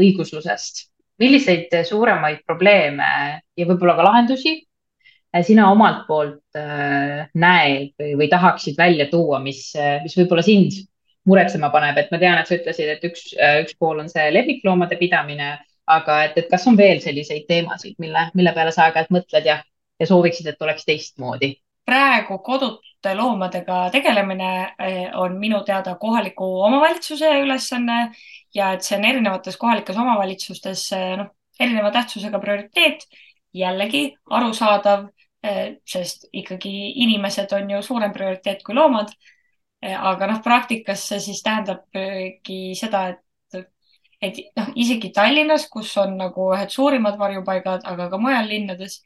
õiguslusest, 0.00 0.88
milliseid 1.18 1.76
suuremaid 1.84 2.40
probleeme 2.46 3.42
ja 3.56 3.66
võib-olla 3.66 3.96
ka 3.96 4.04
lahendusi 4.04 4.56
Äh, 5.32 5.44
sina 5.48 5.70
omalt 5.72 6.04
poolt 6.06 6.58
äh, 6.60 7.24
näed 7.40 7.94
või, 7.96 8.16
või 8.20 8.28
tahaksid 8.28 8.76
välja 8.76 9.06
tuua, 9.08 9.38
mis, 9.40 9.70
äh, 9.80 10.02
mis 10.04 10.16
võib-olla 10.18 10.44
sind 10.44 10.76
muretsema 11.28 11.70
paneb, 11.72 11.96
et 12.02 12.10
ma 12.12 12.18
tean, 12.20 12.36
et 12.40 12.50
sa 12.50 12.58
ütlesid, 12.58 12.90
et 12.92 13.04
üks, 13.08 13.30
üks 13.62 13.76
pool 13.80 14.02
on 14.02 14.10
see 14.12 14.26
lemmikloomade 14.34 14.98
pidamine, 15.00 15.54
aga 15.86 16.22
et, 16.24 16.38
et 16.38 16.48
kas 16.50 16.66
on 16.70 16.76
veel 16.78 17.00
selliseid 17.02 17.46
teemasid, 17.48 17.96
mille, 17.98 18.28
mille 18.34 18.52
peale 18.54 18.72
sa 18.72 18.86
aeg-ajalt 18.86 19.12
mõtled 19.14 19.46
ja, 19.48 19.58
ja 20.00 20.08
sooviksid, 20.08 20.52
et 20.52 20.62
oleks 20.62 20.88
teistmoodi? 20.88 21.56
praegu 21.86 22.36
kodute 22.46 23.10
loomadega 23.18 23.88
tegelemine 23.90 24.50
on 25.18 25.32
minu 25.40 25.64
teada 25.66 25.96
kohaliku 25.98 26.46
omavalitsuse 26.68 27.32
ülesanne 27.42 27.96
ja 28.54 28.68
et 28.76 28.86
see 28.86 28.94
on 29.00 29.08
erinevates 29.08 29.58
kohalikes 29.58 29.98
omavalitsustes 29.98 30.84
noh, 31.18 31.32
erineva 31.58 31.90
tähtsusega 31.90 32.38
prioriteet. 32.38 33.02
jällegi 33.52 34.14
arusaadav 34.30 35.08
Eh, 35.42 35.78
sest 35.82 36.28
ikkagi 36.30 36.70
inimesed 37.02 37.50
on 37.56 37.70
ju 37.70 37.80
suurem 37.82 38.12
prioriteet 38.14 38.60
kui 38.62 38.76
loomad. 38.78 39.10
Eh, 39.82 39.96
aga 40.10 40.28
noh, 40.30 40.38
praktikas 40.44 41.02
see 41.08 41.18
siis 41.24 41.40
tähendabki 41.42 42.58
seda, 42.78 43.08
et, 43.10 43.21
et 44.22 44.38
noh, 44.56 44.68
isegi 44.78 45.10
Tallinnas, 45.14 45.66
kus 45.72 45.92
on 46.00 46.16
nagu 46.20 46.50
ühed 46.54 46.70
suurimad 46.74 47.18
varjupaigad, 47.20 47.86
aga 47.88 48.08
ka 48.12 48.20
mujal 48.22 48.46
linnades, 48.50 49.00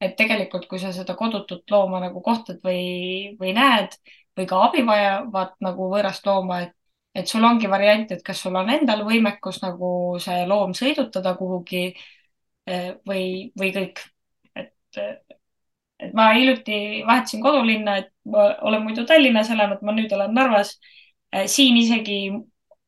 et 0.00 0.16
tegelikult, 0.18 0.68
kui 0.70 0.80
sa 0.82 0.92
seda 0.94 1.16
kodutut 1.18 1.64
looma 1.72 2.02
nagu 2.04 2.22
kohtad 2.24 2.60
või, 2.64 3.36
või 3.40 3.54
näed 3.56 3.96
või 4.38 4.46
ka 4.46 4.60
abi 4.68 4.84
vajavat 4.86 5.56
nagu 5.64 5.88
võõrast 5.92 6.26
looma, 6.28 6.60
et, 6.66 6.74
et 7.14 7.30
sul 7.30 7.44
ongi 7.44 7.70
variant, 7.70 8.12
et 8.12 8.22
kas 8.24 8.44
sul 8.44 8.54
on 8.60 8.70
endal 8.70 9.02
võimekus 9.08 9.62
nagu 9.64 9.90
see 10.22 10.44
loom 10.46 10.76
sõidutada 10.78 11.34
kuhugi 11.38 11.88
eh, 11.90 12.92
või, 13.08 13.50
või 13.58 13.72
kõik. 13.74 14.04
et 14.54 14.94
et 15.98 16.12
ma 16.14 16.28
hiljuti 16.34 17.02
vahetasin 17.06 17.42
kodulinna, 17.42 17.96
et 18.02 18.12
ma 18.30 18.52
olen 18.68 18.84
muidu 18.84 19.04
Tallinnas 19.06 19.50
elanud, 19.50 19.82
ma 19.82 19.94
nüüd 19.96 20.12
olen 20.14 20.34
Narvas. 20.34 20.76
Äh, 21.34 21.46
siin 21.50 21.76
isegi 21.76 22.18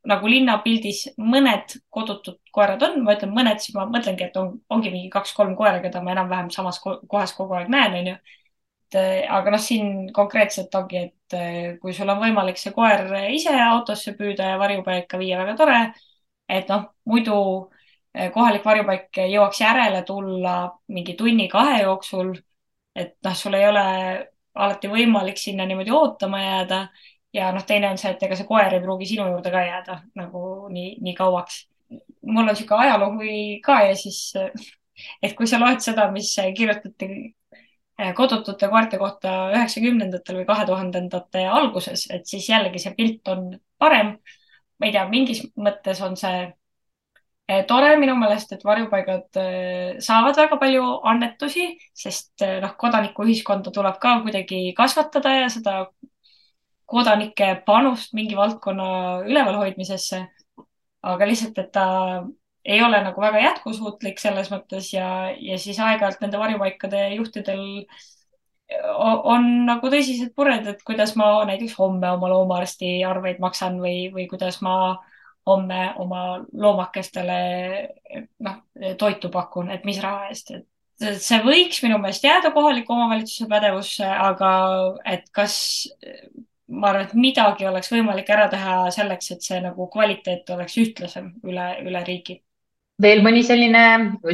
nagu 0.09 0.29
linnapildis 0.31 1.03
mõned 1.21 1.75
kodutud 1.93 2.39
koerad 2.55 2.83
on, 2.87 3.01
ma 3.05 3.15
ütlen 3.17 3.33
mõned, 3.37 3.61
siis 3.61 3.75
ma 3.77 3.87
mõtlengi, 3.91 4.29
et 4.29 4.37
on, 4.41 4.55
ongi 4.73 4.93
mingi 4.93 5.11
kaks-kolm 5.13 5.57
koera, 5.59 5.81
keda 5.85 6.03
ma 6.05 6.15
enam-vähem 6.15 6.51
samas 6.55 6.81
kohas 6.83 7.35
kogu 7.37 7.59
aeg 7.59 7.73
näen, 7.73 7.99
onju. 8.01 8.15
Äh, 8.91 9.27
aga 9.31 9.53
noh, 9.55 9.63
siin 9.63 10.09
konkreetselt 10.15 10.75
ongi, 10.75 11.05
et 11.09 11.37
äh, 11.39 11.77
kui 11.83 11.93
sul 11.95 12.11
on 12.11 12.23
võimalik 12.23 12.59
see 12.59 12.73
koer 12.75 13.05
ise 13.31 13.53
autosse 13.67 14.17
püüda 14.19 14.55
ja 14.55 14.59
varjupaika 14.63 15.21
viia, 15.21 15.39
väga 15.45 15.57
tore. 15.59 15.83
et 16.51 16.69
noh, 16.69 16.89
muidu 17.07 17.35
kohalik 18.35 18.65
varjupaik 18.67 19.21
jõuaks 19.31 19.61
järele 19.61 20.01
tulla 20.03 20.55
mingi 20.91 21.15
tunni-kahe 21.15 21.85
jooksul 21.85 22.33
et 22.95 23.17
noh, 23.25 23.35
sul 23.37 23.57
ei 23.59 23.67
ole 23.69 23.85
alati 24.55 24.91
võimalik 24.91 25.39
sinna 25.41 25.67
niimoodi 25.69 25.95
ootama 25.95 26.43
jääda. 26.43 26.81
Ja 27.35 27.51
noh, 27.55 27.64
teine 27.66 27.90
on 27.90 27.99
see, 28.01 28.12
et 28.14 28.23
ega 28.27 28.38
see 28.38 28.49
koer 28.49 28.75
ei 28.75 28.83
pruugi 28.83 29.09
sinu 29.12 29.27
juurde 29.31 29.53
ka 29.55 29.62
jääda 29.66 29.99
nagu 30.19 30.43
nii, 30.73 30.97
nii 31.05 31.16
kauaks. 31.19 31.66
mul 32.23 32.45
on 32.45 32.53
niisugune 32.53 32.87
ajaloohuvi 32.87 33.61
ka 33.64 33.81
ja 33.88 33.97
siis, 33.99 34.21
et 35.25 35.35
kui 35.38 35.47
sa 35.51 35.61
loed 35.62 35.83
seda, 35.85 36.11
mis 36.14 36.33
kirjutati 36.57 37.09
eh, 37.99 38.12
kodutute 38.16 38.69
koerte 38.69 38.99
kohta 38.99 39.35
üheksakümnendatel 39.55 40.43
või 40.43 40.47
kahe 40.53 40.66
tuhandendate 40.69 41.47
alguses, 41.49 42.07
et 42.11 42.27
siis 42.27 42.49
jällegi 42.51 42.83
see 42.83 42.95
pilt 42.99 43.35
on 43.35 43.51
parem. 43.79 44.16
ma 44.81 44.88
ei 44.88 44.93
tea, 44.95 45.05
mingis 45.09 45.45
mõttes 45.61 46.01
on 46.01 46.16
see 46.16 46.49
Eh, 47.51 47.64
tore 47.66 47.97
minu 47.99 48.12
meelest, 48.14 48.53
et 48.55 48.61
varjupaigad 48.62 49.38
eh, 49.40 49.97
saavad 50.05 50.37
väga 50.38 50.59
palju 50.61 50.85
annetusi, 51.11 51.64
sest 51.99 52.45
noh, 52.62 52.77
kodanikuühiskonda 52.79 53.73
tuleb 53.75 53.97
ka 54.03 54.12
kuidagi 54.23 54.61
kasvatada 54.79 55.33
ja 55.35 55.49
seda 55.51 55.73
kodanike 56.90 57.55
panust 57.66 58.14
mingi 58.16 58.37
valdkonna 58.38 58.90
ülevalhoidmisesse. 59.29 60.26
aga 61.00 61.26
lihtsalt, 61.26 61.59
et 61.59 61.70
ta 61.72 61.85
ei 62.64 62.83
ole 62.85 62.98
nagu 63.00 63.22
väga 63.22 63.40
jätkusuutlik 63.40 64.18
selles 64.20 64.50
mõttes 64.53 64.90
ja, 64.92 65.31
ja 65.33 65.57
siis 65.59 65.79
aeg-ajalt 65.81 66.20
nende 66.20 66.38
varjupaikade 66.38 67.07
juhtidel 67.14 67.62
on 69.00 69.46
nagu 69.66 69.90
tõsised 69.90 70.35
mured, 70.38 70.66
et 70.68 70.83
kuidas 70.87 71.14
ma 71.18 71.31
näiteks 71.48 71.74
homme 71.79 72.11
oma 72.12 72.29
loomaarsti 72.31 73.00
arveid 73.09 73.40
maksan 73.42 73.81
või, 73.83 74.11
või 74.14 74.29
kuidas 74.31 74.61
ma 74.62 74.74
homme 75.48 75.81
oma 75.98 76.24
loomakestele 76.53 77.38
noh, 78.44 78.61
toitu 79.00 79.31
pakun, 79.33 79.70
et 79.72 79.87
mis 79.88 79.98
raha 80.03 80.29
eest, 80.29 80.53
et 80.55 80.68
see 81.24 81.40
võiks 81.42 81.81
minu 81.83 81.98
meelest 81.98 82.24
jääda 82.24 82.53
kohaliku 82.55 82.92
omavalitsuse 82.94 83.48
pädevusse, 83.50 84.05
aga 84.05 84.50
et 85.09 85.26
kas 85.35 85.57
ma 86.71 86.91
arvan, 86.91 87.09
et 87.09 87.17
midagi 87.19 87.67
oleks 87.67 87.91
võimalik 87.93 88.31
ära 88.31 88.47
teha 88.53 88.77
selleks, 88.95 89.33
et 89.35 89.43
see 89.47 89.59
nagu 89.65 89.89
kvaliteet 89.93 90.51
oleks 90.55 90.77
ühtlasem 90.83 91.33
üle, 91.47 91.67
üle 91.87 92.05
riigi. 92.07 92.41
veel 93.03 93.23
mõni 93.25 93.43
selline 93.47 93.83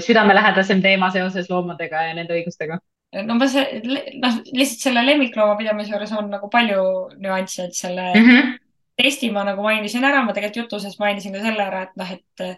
südamelähedasem 0.03 0.83
teema 0.83 1.11
seoses 1.15 1.51
loomadega 1.51 2.09
ja 2.09 2.15
nende 2.19 2.37
õigustega? 2.37 2.79
no 3.27 3.39
ma 3.39 3.49
see, 3.49 3.81
noh, 4.21 4.41
lihtsalt 4.53 4.89
selle 4.89 5.05
lemmikloomapidamise 5.07 5.95
juures 5.95 6.13
on 6.19 6.31
nagu 6.31 6.51
palju 6.53 6.87
nüansse, 7.23 7.69
et 7.69 7.79
selle 7.79 8.09
mm, 8.13 8.27
-hmm. 8.31 8.57
testi 9.03 9.31
ma 9.31 9.45
nagu 9.47 9.63
mainisin 9.63 10.05
ära, 10.05 10.25
ma 10.25 10.35
tegelikult 10.37 10.67
jutu 10.67 10.83
sees 10.83 10.99
mainisin 10.99 11.37
ka 11.37 11.45
selle 11.45 11.63
ära, 11.63 11.87
et 11.87 11.97
noh, 11.97 12.11
et 12.13 12.49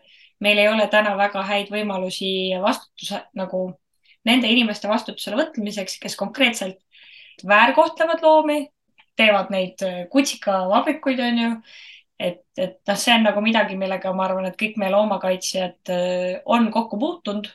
meil 0.41 0.59
ei 0.59 0.69
ole 0.71 0.87
täna 0.91 1.17
väga 1.19 1.43
häid 1.43 1.71
võimalusi 1.75 2.33
vastutuse 2.63 3.23
nagu 3.39 3.69
nende 4.29 4.51
inimeste 4.51 4.89
vastutusele 4.91 5.39
võtmiseks, 5.39 5.99
kes 6.03 6.17
konkreetselt 6.19 6.79
väärkohtlevad 7.47 8.23
loomi, 8.23 8.67
teevad 9.19 9.53
neid 9.55 9.83
kutsikavabrikuid, 10.13 11.23
onju. 11.29 11.53
et, 12.19 12.43
et 12.59 12.79
noh, 12.89 12.99
see 12.99 13.15
on 13.15 13.27
nagu 13.29 13.43
midagi, 13.45 13.77
millega 13.79 14.13
ma 14.15 14.27
arvan, 14.27 14.49
et 14.49 14.59
kõik 14.59 14.79
meie 14.81 14.91
loomakaitsjad 14.95 15.93
äh, 15.95 16.39
on 16.47 16.71
kokku 16.75 16.99
puutunud. 16.99 17.51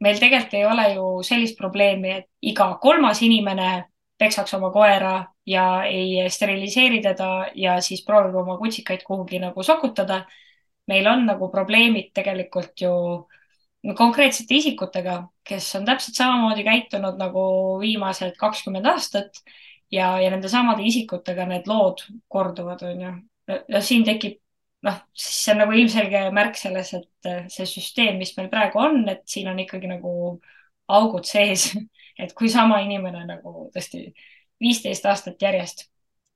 meil 0.00 0.18
tegelikult 0.18 0.54
ei 0.54 0.64
ole 0.64 0.84
ju 0.94 1.06
sellist 1.26 1.56
probleemi, 1.58 2.10
et 2.20 2.28
iga 2.52 2.68
kolmas 2.82 3.22
inimene 3.26 3.88
peksaks 4.18 4.54
oma 4.54 4.70
koera 4.74 5.14
ja 5.46 5.82
ei 5.86 6.28
steriliseeri 6.30 7.00
teda 7.02 7.48
ja 7.54 7.78
siis 7.82 8.04
proovib 8.06 8.36
oma 8.42 8.58
kutsikaid 8.58 9.02
kuhugi 9.06 9.40
nagu 9.42 9.62
sokutada. 9.62 10.24
meil 10.88 11.06
on 11.06 11.26
nagu 11.26 11.50
probleemid 11.52 12.12
tegelikult 12.14 12.80
ju 12.80 12.92
konkreetsete 13.96 14.54
isikutega, 14.54 15.28
kes 15.44 15.74
on 15.76 15.84
täpselt 15.84 16.16
samamoodi 16.16 16.64
käitunud 16.64 17.18
nagu 17.20 17.42
viimased 17.80 18.36
kakskümmend 18.40 18.86
aastat 18.86 19.42
ja, 19.92 20.12
ja 20.20 20.30
nende 20.30 20.50
samade 20.52 20.84
isikutega 20.86 21.46
need 21.48 21.68
lood 21.70 22.04
korduvad, 22.28 22.84
onju. 22.88 23.12
ja 23.68 23.82
siin 23.84 24.04
tekib, 24.06 24.38
noh, 24.86 25.00
siis 25.16 25.44
see 25.44 25.54
on 25.54 25.62
nagu 25.64 25.76
ilmselge 25.76 26.24
märk 26.34 26.58
selles, 26.60 26.94
et 26.98 27.30
see 27.52 27.68
süsteem, 27.68 28.18
mis 28.20 28.34
meil 28.36 28.50
praegu 28.52 28.82
on, 28.82 29.02
et 29.08 29.24
siin 29.28 29.48
on 29.50 29.60
ikkagi 29.62 29.90
nagu 29.90 30.12
augud 30.88 31.28
sees, 31.28 31.70
et 32.22 32.34
kui 32.36 32.50
sama 32.52 32.80
inimene 32.84 33.24
nagu 33.28 33.68
tõesti 33.74 34.08
viisteist 34.60 35.06
aastat 35.06 35.42
järjest, 35.42 35.86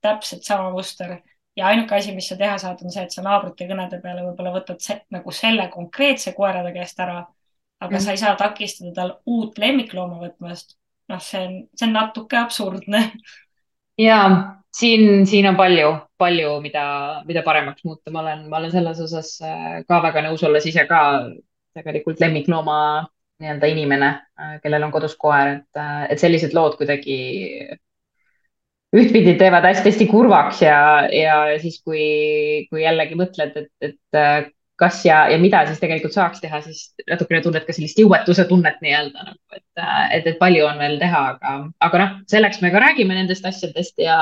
täpselt 0.03 0.47
sama 0.47 0.71
muster 0.75 1.21
ja 1.57 1.67
ainuke 1.67 1.95
asi, 1.95 2.15
mis 2.15 2.29
sa 2.29 2.37
teha 2.37 2.57
saad, 2.59 2.83
on 2.85 2.93
see, 2.93 3.05
et 3.07 3.15
sa 3.15 3.25
naabrite 3.25 3.69
kõnede 3.69 4.01
peale 4.03 4.25
võib-olla 4.27 4.55
võtad 4.55 4.81
se 4.83 4.99
nagu 5.13 5.35
selle 5.37 5.69
konkreetse 5.73 6.33
koera 6.37 6.63
ta 6.65 6.73
käest 6.75 7.01
ära, 7.03 7.19
aga 7.83 7.97
mm. 7.97 8.05
sa 8.05 8.15
ei 8.15 8.23
saa 8.23 8.37
takistada 8.41 8.95
tal 8.97 9.15
uut 9.27 9.59
lemmiklooma 9.61 10.21
võtmast. 10.23 10.77
noh, 11.13 11.21
see 11.21 11.43
on, 11.45 11.57
see 11.77 11.89
on 11.89 11.97
natuke 11.99 12.39
absurdne. 12.39 13.03
ja 13.99 14.19
siin, 14.77 15.27
siin 15.27 15.49
on 15.49 15.57
palju, 15.57 15.93
palju, 16.19 16.53
mida, 16.65 16.85
mida 17.29 17.43
paremaks 17.47 17.85
muuta, 17.85 18.13
ma 18.15 18.23
olen, 18.25 18.47
ma 18.51 18.61
olen 18.61 18.73
selles 18.75 19.01
osas 19.05 19.35
äh, 19.45 19.83
ka 19.89 20.01
väga 20.05 20.25
nõus, 20.27 20.45
olles 20.47 20.67
ise 20.69 20.87
ka 20.89 21.03
tegelikult 21.77 22.21
lemmiklooma 22.23 22.79
nii-öelda 23.43 23.71
inimene, 23.73 24.11
äh, 24.41 24.57
kellel 24.65 24.87
on 24.87 24.95
kodus 24.95 25.17
koer, 25.21 25.59
et, 25.59 25.81
äh, 25.81 26.05
et 26.15 26.23
sellised 26.23 26.55
lood 26.57 26.77
kuidagi 26.81 27.19
ühtpidi 28.93 29.37
teevad 29.41 29.65
hästi-hästi 29.65 30.07
kurvaks 30.11 30.61
ja, 30.67 30.81
ja 31.13 31.37
siis, 31.63 31.79
kui, 31.85 32.67
kui 32.69 32.83
jällegi 32.85 33.17
mõtled, 33.17 33.57
et, 33.57 33.73
et 33.89 34.53
kas 34.83 35.01
ja, 35.07 35.23
ja 35.31 35.39
mida 35.41 35.63
siis 35.69 35.81
tegelikult 35.83 36.15
saaks 36.17 36.43
teha, 36.43 36.61
siis 36.65 36.91
natukene 37.11 37.43
tunned 37.45 37.67
ka 37.67 37.75
sellist 37.77 38.01
jõuetuse 38.03 38.47
tunnet 38.51 38.81
nii-öelda 38.85 39.27
nagu, 39.29 39.39
et, 39.55 39.67
äh, 39.79 40.01
et, 40.19 40.27
et 40.33 40.41
palju 40.41 40.67
on 40.67 40.83
veel 40.83 40.99
teha, 41.03 41.23
aga, 41.35 41.55
aga 41.89 42.03
noh, 42.03 42.17
selleks 42.33 42.63
me 42.65 42.73
ka 42.75 42.83
räägime 42.83 43.17
nendest 43.19 43.47
asjadest 43.49 44.03
ja, 44.03 44.19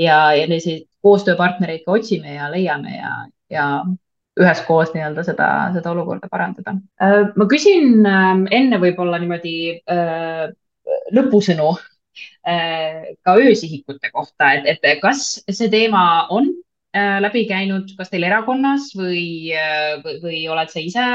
ja, 0.00 0.16
ja 0.36 0.46
selliseid 0.46 0.88
koostööpartnereid 1.04 1.84
ka 1.86 1.98
otsime 1.98 2.38
ja 2.38 2.48
leiame 2.52 2.96
ja, 2.96 3.12
ja 3.52 3.68
üheskoos 4.40 4.94
nii-öelda 4.94 5.26
seda, 5.26 5.48
seda 5.74 5.92
olukorda 5.92 6.30
parandada. 6.32 6.78
Äh, 7.02 7.28
ma 7.36 7.48
küsin 7.50 8.06
enne 8.06 8.82
võib-olla 8.82 9.20
niimoodi 9.20 9.56
lõpusõnu 11.12 11.74
Äh, 12.46 13.14
ka 13.22 13.36
öösihikute 13.38 14.10
kohta, 14.10 14.52
et, 14.52 14.80
et 14.82 14.98
kas 15.00 15.38
see 15.46 15.68
teema 15.70 16.26
on 16.34 16.48
äh, 16.50 16.61
läbi 16.94 17.46
käinud, 17.48 17.94
kas 17.96 18.10
teil 18.12 18.26
erakonnas 18.28 18.90
või, 18.96 19.52
äh, 19.56 19.96
või, 20.04 20.18
või 20.22 20.40
oled 20.52 20.72
sa 20.72 20.80
ise 20.82 21.06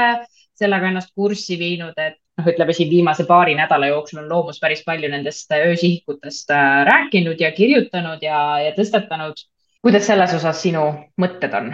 sellega 0.58 0.88
ennast 0.90 1.12
kurssi 1.14 1.58
viinud, 1.58 1.94
et 2.02 2.18
noh, 2.38 2.48
ütleme 2.50 2.74
siin 2.74 2.90
viimase 2.90 3.26
paari 3.28 3.54
nädala 3.58 3.92
jooksul 3.92 4.24
on 4.24 4.32
Loomus 4.32 4.58
päris 4.62 4.82
palju 4.86 5.10
nendest 5.10 5.52
öösihikutest 5.54 6.50
rääkinud 6.88 7.38
ja 7.40 7.52
kirjutanud 7.54 8.22
ja, 8.22 8.40
ja 8.64 8.74
tõstatanud. 8.74 9.46
kuidas 9.82 10.10
selles 10.10 10.34
osas 10.34 10.62
sinu 10.62 10.88
mõtted 11.20 11.54
on? 11.54 11.72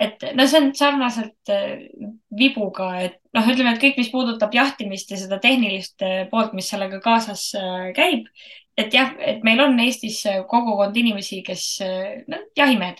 et 0.00 0.24
no 0.34 0.46
see 0.50 0.60
on 0.60 0.72
sarnaselt 0.74 1.52
äh, 1.52 1.86
vibuga, 2.34 2.88
et 3.04 3.20
noh, 3.36 3.46
ütleme, 3.46 3.74
et 3.74 3.82
kõik, 3.82 4.00
mis 4.00 4.10
puudutab 4.10 4.54
jahtimist 4.54 5.12
ja 5.12 5.20
seda 5.20 5.38
tehnilist 5.42 6.02
äh, 6.02 6.24
poolt, 6.30 6.54
mis 6.56 6.68
sellega 6.72 6.98
kaasas 7.04 7.50
äh, 7.58 7.90
käib, 7.94 8.26
et 8.80 8.94
jah, 8.94 9.12
et 9.22 9.44
meil 9.46 9.60
on 9.62 9.78
Eestis 9.84 10.24
kogukond 10.50 10.96
inimesi, 10.98 11.44
kes 11.46 11.66
no, 12.26 12.40
jahimehed 12.58 12.98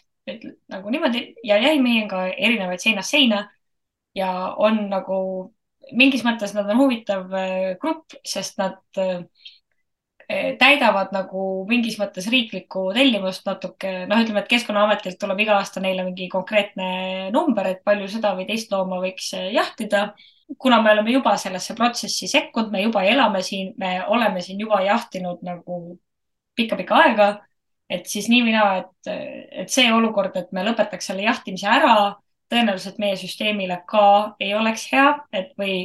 nagu 0.73 0.91
niimoodi 0.91 1.27
ja 1.45 1.59
jahimehi 1.61 2.03
on 2.05 2.09
ka 2.09 2.27
erinevaid 2.33 2.81
seinast 2.81 3.13
seina 3.13 3.43
ja 4.17 4.31
on 4.57 4.87
nagu 4.89 5.19
mingis 5.93 6.25
mõttes 6.25 6.55
nad 6.57 6.71
on 6.73 6.81
huvitav 6.81 7.29
grupp, 7.81 8.17
sest 8.25 8.57
nad 8.59 8.81
Eh, 10.25 10.55
täidavad 10.57 11.11
nagu 11.13 11.41
mingis 11.69 11.99
mõttes 12.01 12.25
riiklikku 12.33 12.87
tellimust 12.97 13.45
natuke, 13.45 13.91
noh, 14.09 14.21
ütleme, 14.25 14.41
et 14.41 14.49
Keskkonnaametilt 14.49 15.19
tuleb 15.21 15.43
iga 15.45 15.59
aasta 15.59 15.83
neile 15.85 16.07
mingi 16.07 16.31
konkreetne 16.33 16.87
number, 17.35 17.69
et 17.69 17.83
palju 17.85 18.09
seda 18.09 18.31
või 18.39 18.47
teist 18.49 18.73
looma 18.73 19.03
võiks 19.03 19.35
jahtida. 19.53 20.15
kuna 20.59 20.81
me 20.83 20.91
oleme 20.93 21.13
juba 21.13 21.37
sellesse 21.41 21.75
protsessi 21.75 22.29
sekkunud, 22.29 22.71
me 22.73 22.83
juba 22.83 23.03
elame 23.05 23.43
siin, 23.43 23.75
me 23.79 24.05
oleme 24.17 24.41
siin 24.45 24.61
juba 24.61 24.81
jahtinud 24.85 25.43
nagu 25.43 25.99
pikka-pikka 26.57 26.99
aega, 27.03 27.29
et 27.91 28.07
siis 28.09 28.29
nii 28.33 28.43
mina, 28.47 28.65
et, 28.81 29.15
et 29.65 29.73
see 29.73 29.91
olukord, 29.93 30.37
et 30.37 30.53
me 30.53 30.65
lõpetaks 30.67 31.11
selle 31.11 31.27
jahtimise 31.27 31.69
ära, 31.69 31.95
tõenäoliselt 32.53 33.01
meie 33.03 33.17
süsteemile 33.19 33.81
ka 33.89 34.05
ei 34.41 34.55
oleks 34.57 34.87
hea, 34.93 35.09
et 35.35 35.53
või 35.61 35.77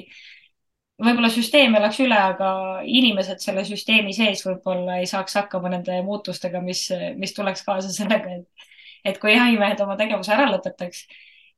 võib-olla 1.00 1.30
süsteem 1.32 1.76
elaks 1.80 2.00
üle, 2.04 2.18
aga 2.18 2.50
inimesed 2.84 3.42
selle 3.44 3.64
süsteemi 3.68 4.14
sees 4.16 4.44
võib-olla 4.46 5.00
ei 5.00 5.08
saaks 5.10 5.38
hakkama 5.40 5.72
nende 5.74 6.02
muutustega, 6.06 6.62
mis, 6.64 6.88
mis 7.20 7.34
tuleks 7.36 7.64
kaasa 7.68 7.92
sellega, 7.94 8.40
et, 8.42 8.70
et 9.06 9.20
kui 9.22 9.34
jahimehed 9.36 9.80
oma 9.84 9.96
tegevuse 10.00 10.36
ära 10.36 10.50
lõpetaks. 10.52 11.06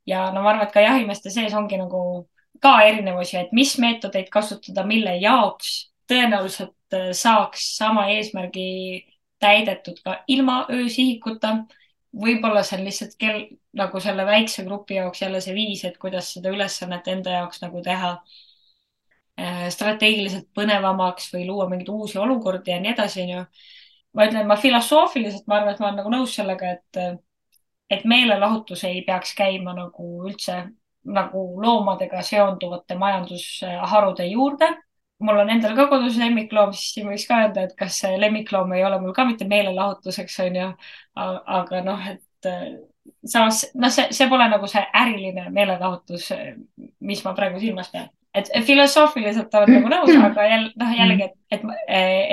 ja 0.05 0.29
no 0.33 0.43
ma 0.43 0.53
arvan, 0.53 0.67
et 0.67 0.73
ka 0.73 0.83
jahimeeste 0.85 1.33
sees 1.33 1.53
ongi 1.57 1.77
nagu 1.81 2.27
ka 2.61 2.75
erinevusi, 2.85 3.37
et 3.37 3.53
mis 3.57 3.73
meetodeid 3.81 4.29
kasutada, 4.33 4.85
mille 4.85 5.15
jaoks 5.21 5.91
tõenäoliselt 6.11 6.97
äh, 6.97 7.09
saaks 7.17 7.71
sama 7.77 8.07
eesmärgi 8.13 9.05
täidetud 9.41 9.99
ka 10.05 10.19
ilma 10.27 10.65
öösihikuta. 10.69 11.55
võib-olla 12.11 12.63
see 12.67 12.77
on 12.77 12.85
lihtsalt 12.85 13.13
kell, 13.19 13.43
nagu 13.73 13.99
selle 14.03 14.25
väikse 14.27 14.63
grupi 14.67 14.97
jaoks 14.99 15.21
jälle 15.21 15.41
see 15.41 15.53
viis, 15.55 15.83
et 15.87 15.97
kuidas 15.97 16.33
seda 16.33 16.51
ülesannet 16.51 17.07
enda 17.07 17.37
jaoks 17.39 17.61
nagu 17.61 17.81
teha 17.81 18.17
Äh, 19.41 19.69
strateegiliselt 19.73 20.49
põnevamaks 20.53 21.29
või 21.33 21.45
luua 21.47 21.65
mingeid 21.69 21.89
uusi 21.89 22.19
olukordi 22.19 22.73
ja 22.73 22.81
nii 22.83 22.91
edasi, 22.91 23.23
onju. 23.23 23.45
ma 24.13 24.25
ütlen, 24.27 24.45
ma 24.47 24.57
filosoofiliselt, 24.59 25.47
ma 25.47 25.57
arvan, 25.57 25.73
et 25.73 25.79
ma 25.79 25.87
olen 25.87 25.99
nagu 26.01 26.11
nõus 26.11 26.35
sellega, 26.35 26.73
et, 26.75 26.99
et 27.95 28.03
meelelahutus 28.11 28.83
ei 28.89 29.01
peaks 29.07 29.31
käima 29.37 29.73
nagu 29.77 30.09
üldse 30.27 30.57
nagu 31.17 31.45
loomadega 31.63 32.21
seonduvate 32.27 32.97
majandusharude 32.99 34.27
juurde. 34.29 34.69
Mul 35.21 35.41
on 35.43 35.51
endal 35.53 35.75
ka 35.77 35.87
kodus 35.91 36.19
lemmikloom, 36.21 36.73
siis 36.77 36.95
siin 36.95 37.09
võiks 37.09 37.27
ka 37.29 37.41
öelda, 37.45 37.65
et 37.67 37.75
kas 37.79 37.99
see 38.03 38.19
lemmikloom 38.21 38.73
ei 38.77 38.85
ole 38.87 39.01
mul 39.01 39.15
ka 39.17 39.25
mitte 39.29 39.47
meelelahutuseks, 39.49 40.39
onju. 40.47 40.71
aga 41.15 41.83
noh, 41.85 42.07
et 42.13 42.49
samas, 43.25 43.65
noh, 43.75 43.93
see, 43.93 44.09
see 44.15 44.29
pole 44.31 44.47
nagu 44.51 44.69
see 44.69 44.81
äriline 45.03 45.49
meelelahutus, 45.53 46.31
mis 47.01 47.23
ma 47.25 47.35
praegu 47.37 47.61
silmas 47.61 47.93
pean 47.93 48.09
et 48.35 48.47
filosoofiliselt 48.63 49.55
olen 49.59 49.73
nagu 49.75 49.89
nõus, 49.91 50.11
aga 50.29 50.45
jälle 50.47 50.71
noh, 50.79 50.93
jällegi, 50.95 51.27
et, 51.27 51.57
et, 51.57 51.65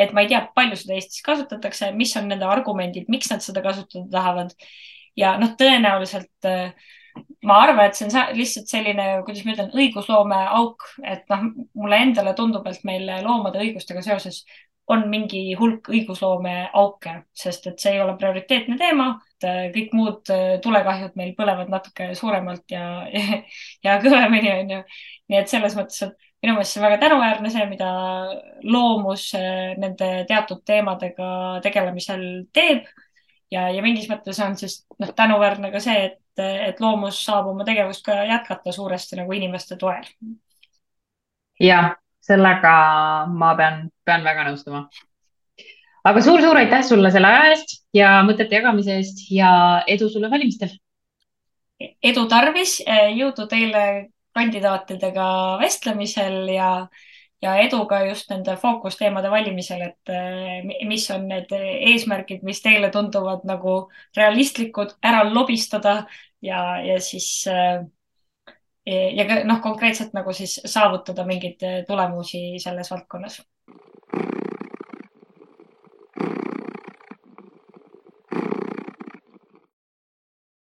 et 0.04 0.12
ma 0.14 0.24
ei 0.24 0.30
tea, 0.30 0.44
palju 0.54 0.78
seda 0.78 0.94
Eestis 0.98 1.24
kasutatakse, 1.26 1.90
mis 1.98 2.14
on 2.20 2.28
nende 2.30 2.46
argumendid, 2.46 3.08
miks 3.12 3.32
nad 3.32 3.42
seda 3.44 3.64
kasutada 3.64 4.06
tahavad. 4.12 4.54
ja 5.18 5.34
noh, 5.40 5.56
tõenäoliselt 5.58 6.48
ma 7.48 7.58
arvan, 7.64 7.88
et 7.88 7.98
see 7.98 8.08
on 8.08 8.36
lihtsalt 8.36 8.70
selline, 8.70 9.08
kuidas 9.26 9.44
ma 9.44 9.54
ütlen, 9.54 9.74
õigusloome 9.74 10.38
auk, 10.60 10.86
et 11.02 11.26
noh, 11.32 11.44
mulle 11.78 12.00
endale 12.06 12.34
tundub, 12.38 12.66
et 12.66 12.80
meil 12.88 13.06
loomade 13.24 13.60
õigustega 13.62 14.02
seoses 14.04 14.44
on 14.88 15.04
mingi 15.12 15.52
hulk 15.58 15.90
õigusloome 15.92 16.54
auke, 16.80 17.12
sest 17.36 17.66
et 17.68 17.82
see 17.82 17.92
ei 17.96 18.00
ole 18.00 18.14
prioriteetne 18.16 18.78
teema. 18.80 19.10
kõik 19.74 19.92
muud 19.94 20.30
tulekahjud 20.64 21.12
meil 21.20 21.34
põlevad 21.36 21.68
natuke 21.70 22.08
suuremalt 22.18 22.72
ja, 22.72 22.86
ja, 23.14 23.42
ja 23.84 23.98
kõvemini, 24.02 24.54
onju 24.62 24.80
nii 25.28 25.40
et 25.42 25.50
selles 25.50 25.76
mõttes, 25.76 26.00
et 26.06 26.28
minu 26.44 26.54
meelest 26.56 26.74
see 26.74 26.80
on 26.80 26.86
väga 26.86 27.00
tänuväärne, 27.02 27.50
see, 27.52 27.66
mida 27.70 27.90
loomus 28.64 29.28
eh, 29.38 29.74
nende 29.80 30.10
teatud 30.28 30.62
teemadega 30.66 31.58
tegelemisel 31.64 32.24
teeb. 32.54 32.88
ja, 33.52 33.68
ja 33.72 33.82
mingis 33.84 34.08
mõttes 34.10 34.40
on 34.44 34.56
siis 34.60 34.82
noh, 35.00 35.12
tänuväärne 35.16 35.72
ka 35.74 35.82
see, 35.84 36.08
et, 36.10 36.18
et 36.42 36.80
loomus 36.80 37.20
saab 37.24 37.50
oma 37.52 37.64
tegevust 37.64 38.04
ka 38.06 38.16
jätkata 38.28 38.72
suuresti 38.72 39.20
nagu 39.20 39.32
inimeste 39.32 39.76
toel. 39.76 40.06
ja 41.60 41.96
sellega 42.20 43.26
ma 43.26 43.54
pean, 43.56 43.88
pean 44.04 44.24
väga 44.24 44.50
nõustuma 44.50 44.86
aga 46.08 46.22
suur-suur 46.24 46.58
aitäh 46.60 46.84
sulle 46.86 47.10
selle 47.12 47.30
aja 47.30 47.48
eest 47.52 47.74
ja 47.96 48.12
mõtete 48.26 48.58
jagamise 48.58 48.98
eest 49.00 49.24
ja 49.34 49.50
edu 49.90 50.08
sulle 50.12 50.30
valimistel. 50.30 50.70
edu 51.78 52.24
tarvis, 52.30 52.78
jõudu 53.16 53.46
teile 53.50 53.84
kandidaatidega 54.38 55.28
vestlemisel 55.62 56.48
ja, 56.52 56.70
ja 57.42 57.56
edu 57.62 57.84
ka 57.90 58.00
just 58.08 58.30
nende 58.30 58.56
fookusteemade 58.58 59.30
valimisel, 59.30 59.82
et 59.90 60.12
eh, 60.14 60.86
mis 60.88 61.10
on 61.14 61.28
need 61.30 61.52
eesmärgid, 61.58 62.42
mis 62.46 62.62
teile 62.64 62.90
tunduvad 62.94 63.46
nagu 63.48 63.76
realistlikud, 64.16 64.96
ära 65.02 65.22
lobistada 65.30 66.00
ja, 66.42 66.62
ja 66.82 66.98
siis 67.02 67.30
äh, 67.50 67.84
ja 68.88 69.28
ka 69.28 69.42
noh, 69.48 69.60
konkreetselt 69.62 70.14
nagu 70.16 70.32
siis 70.32 70.58
saavutada 70.64 71.26
mingeid 71.28 71.62
tulemusi 71.86 72.58
selles 72.62 72.90
valdkonnas. 72.90 73.42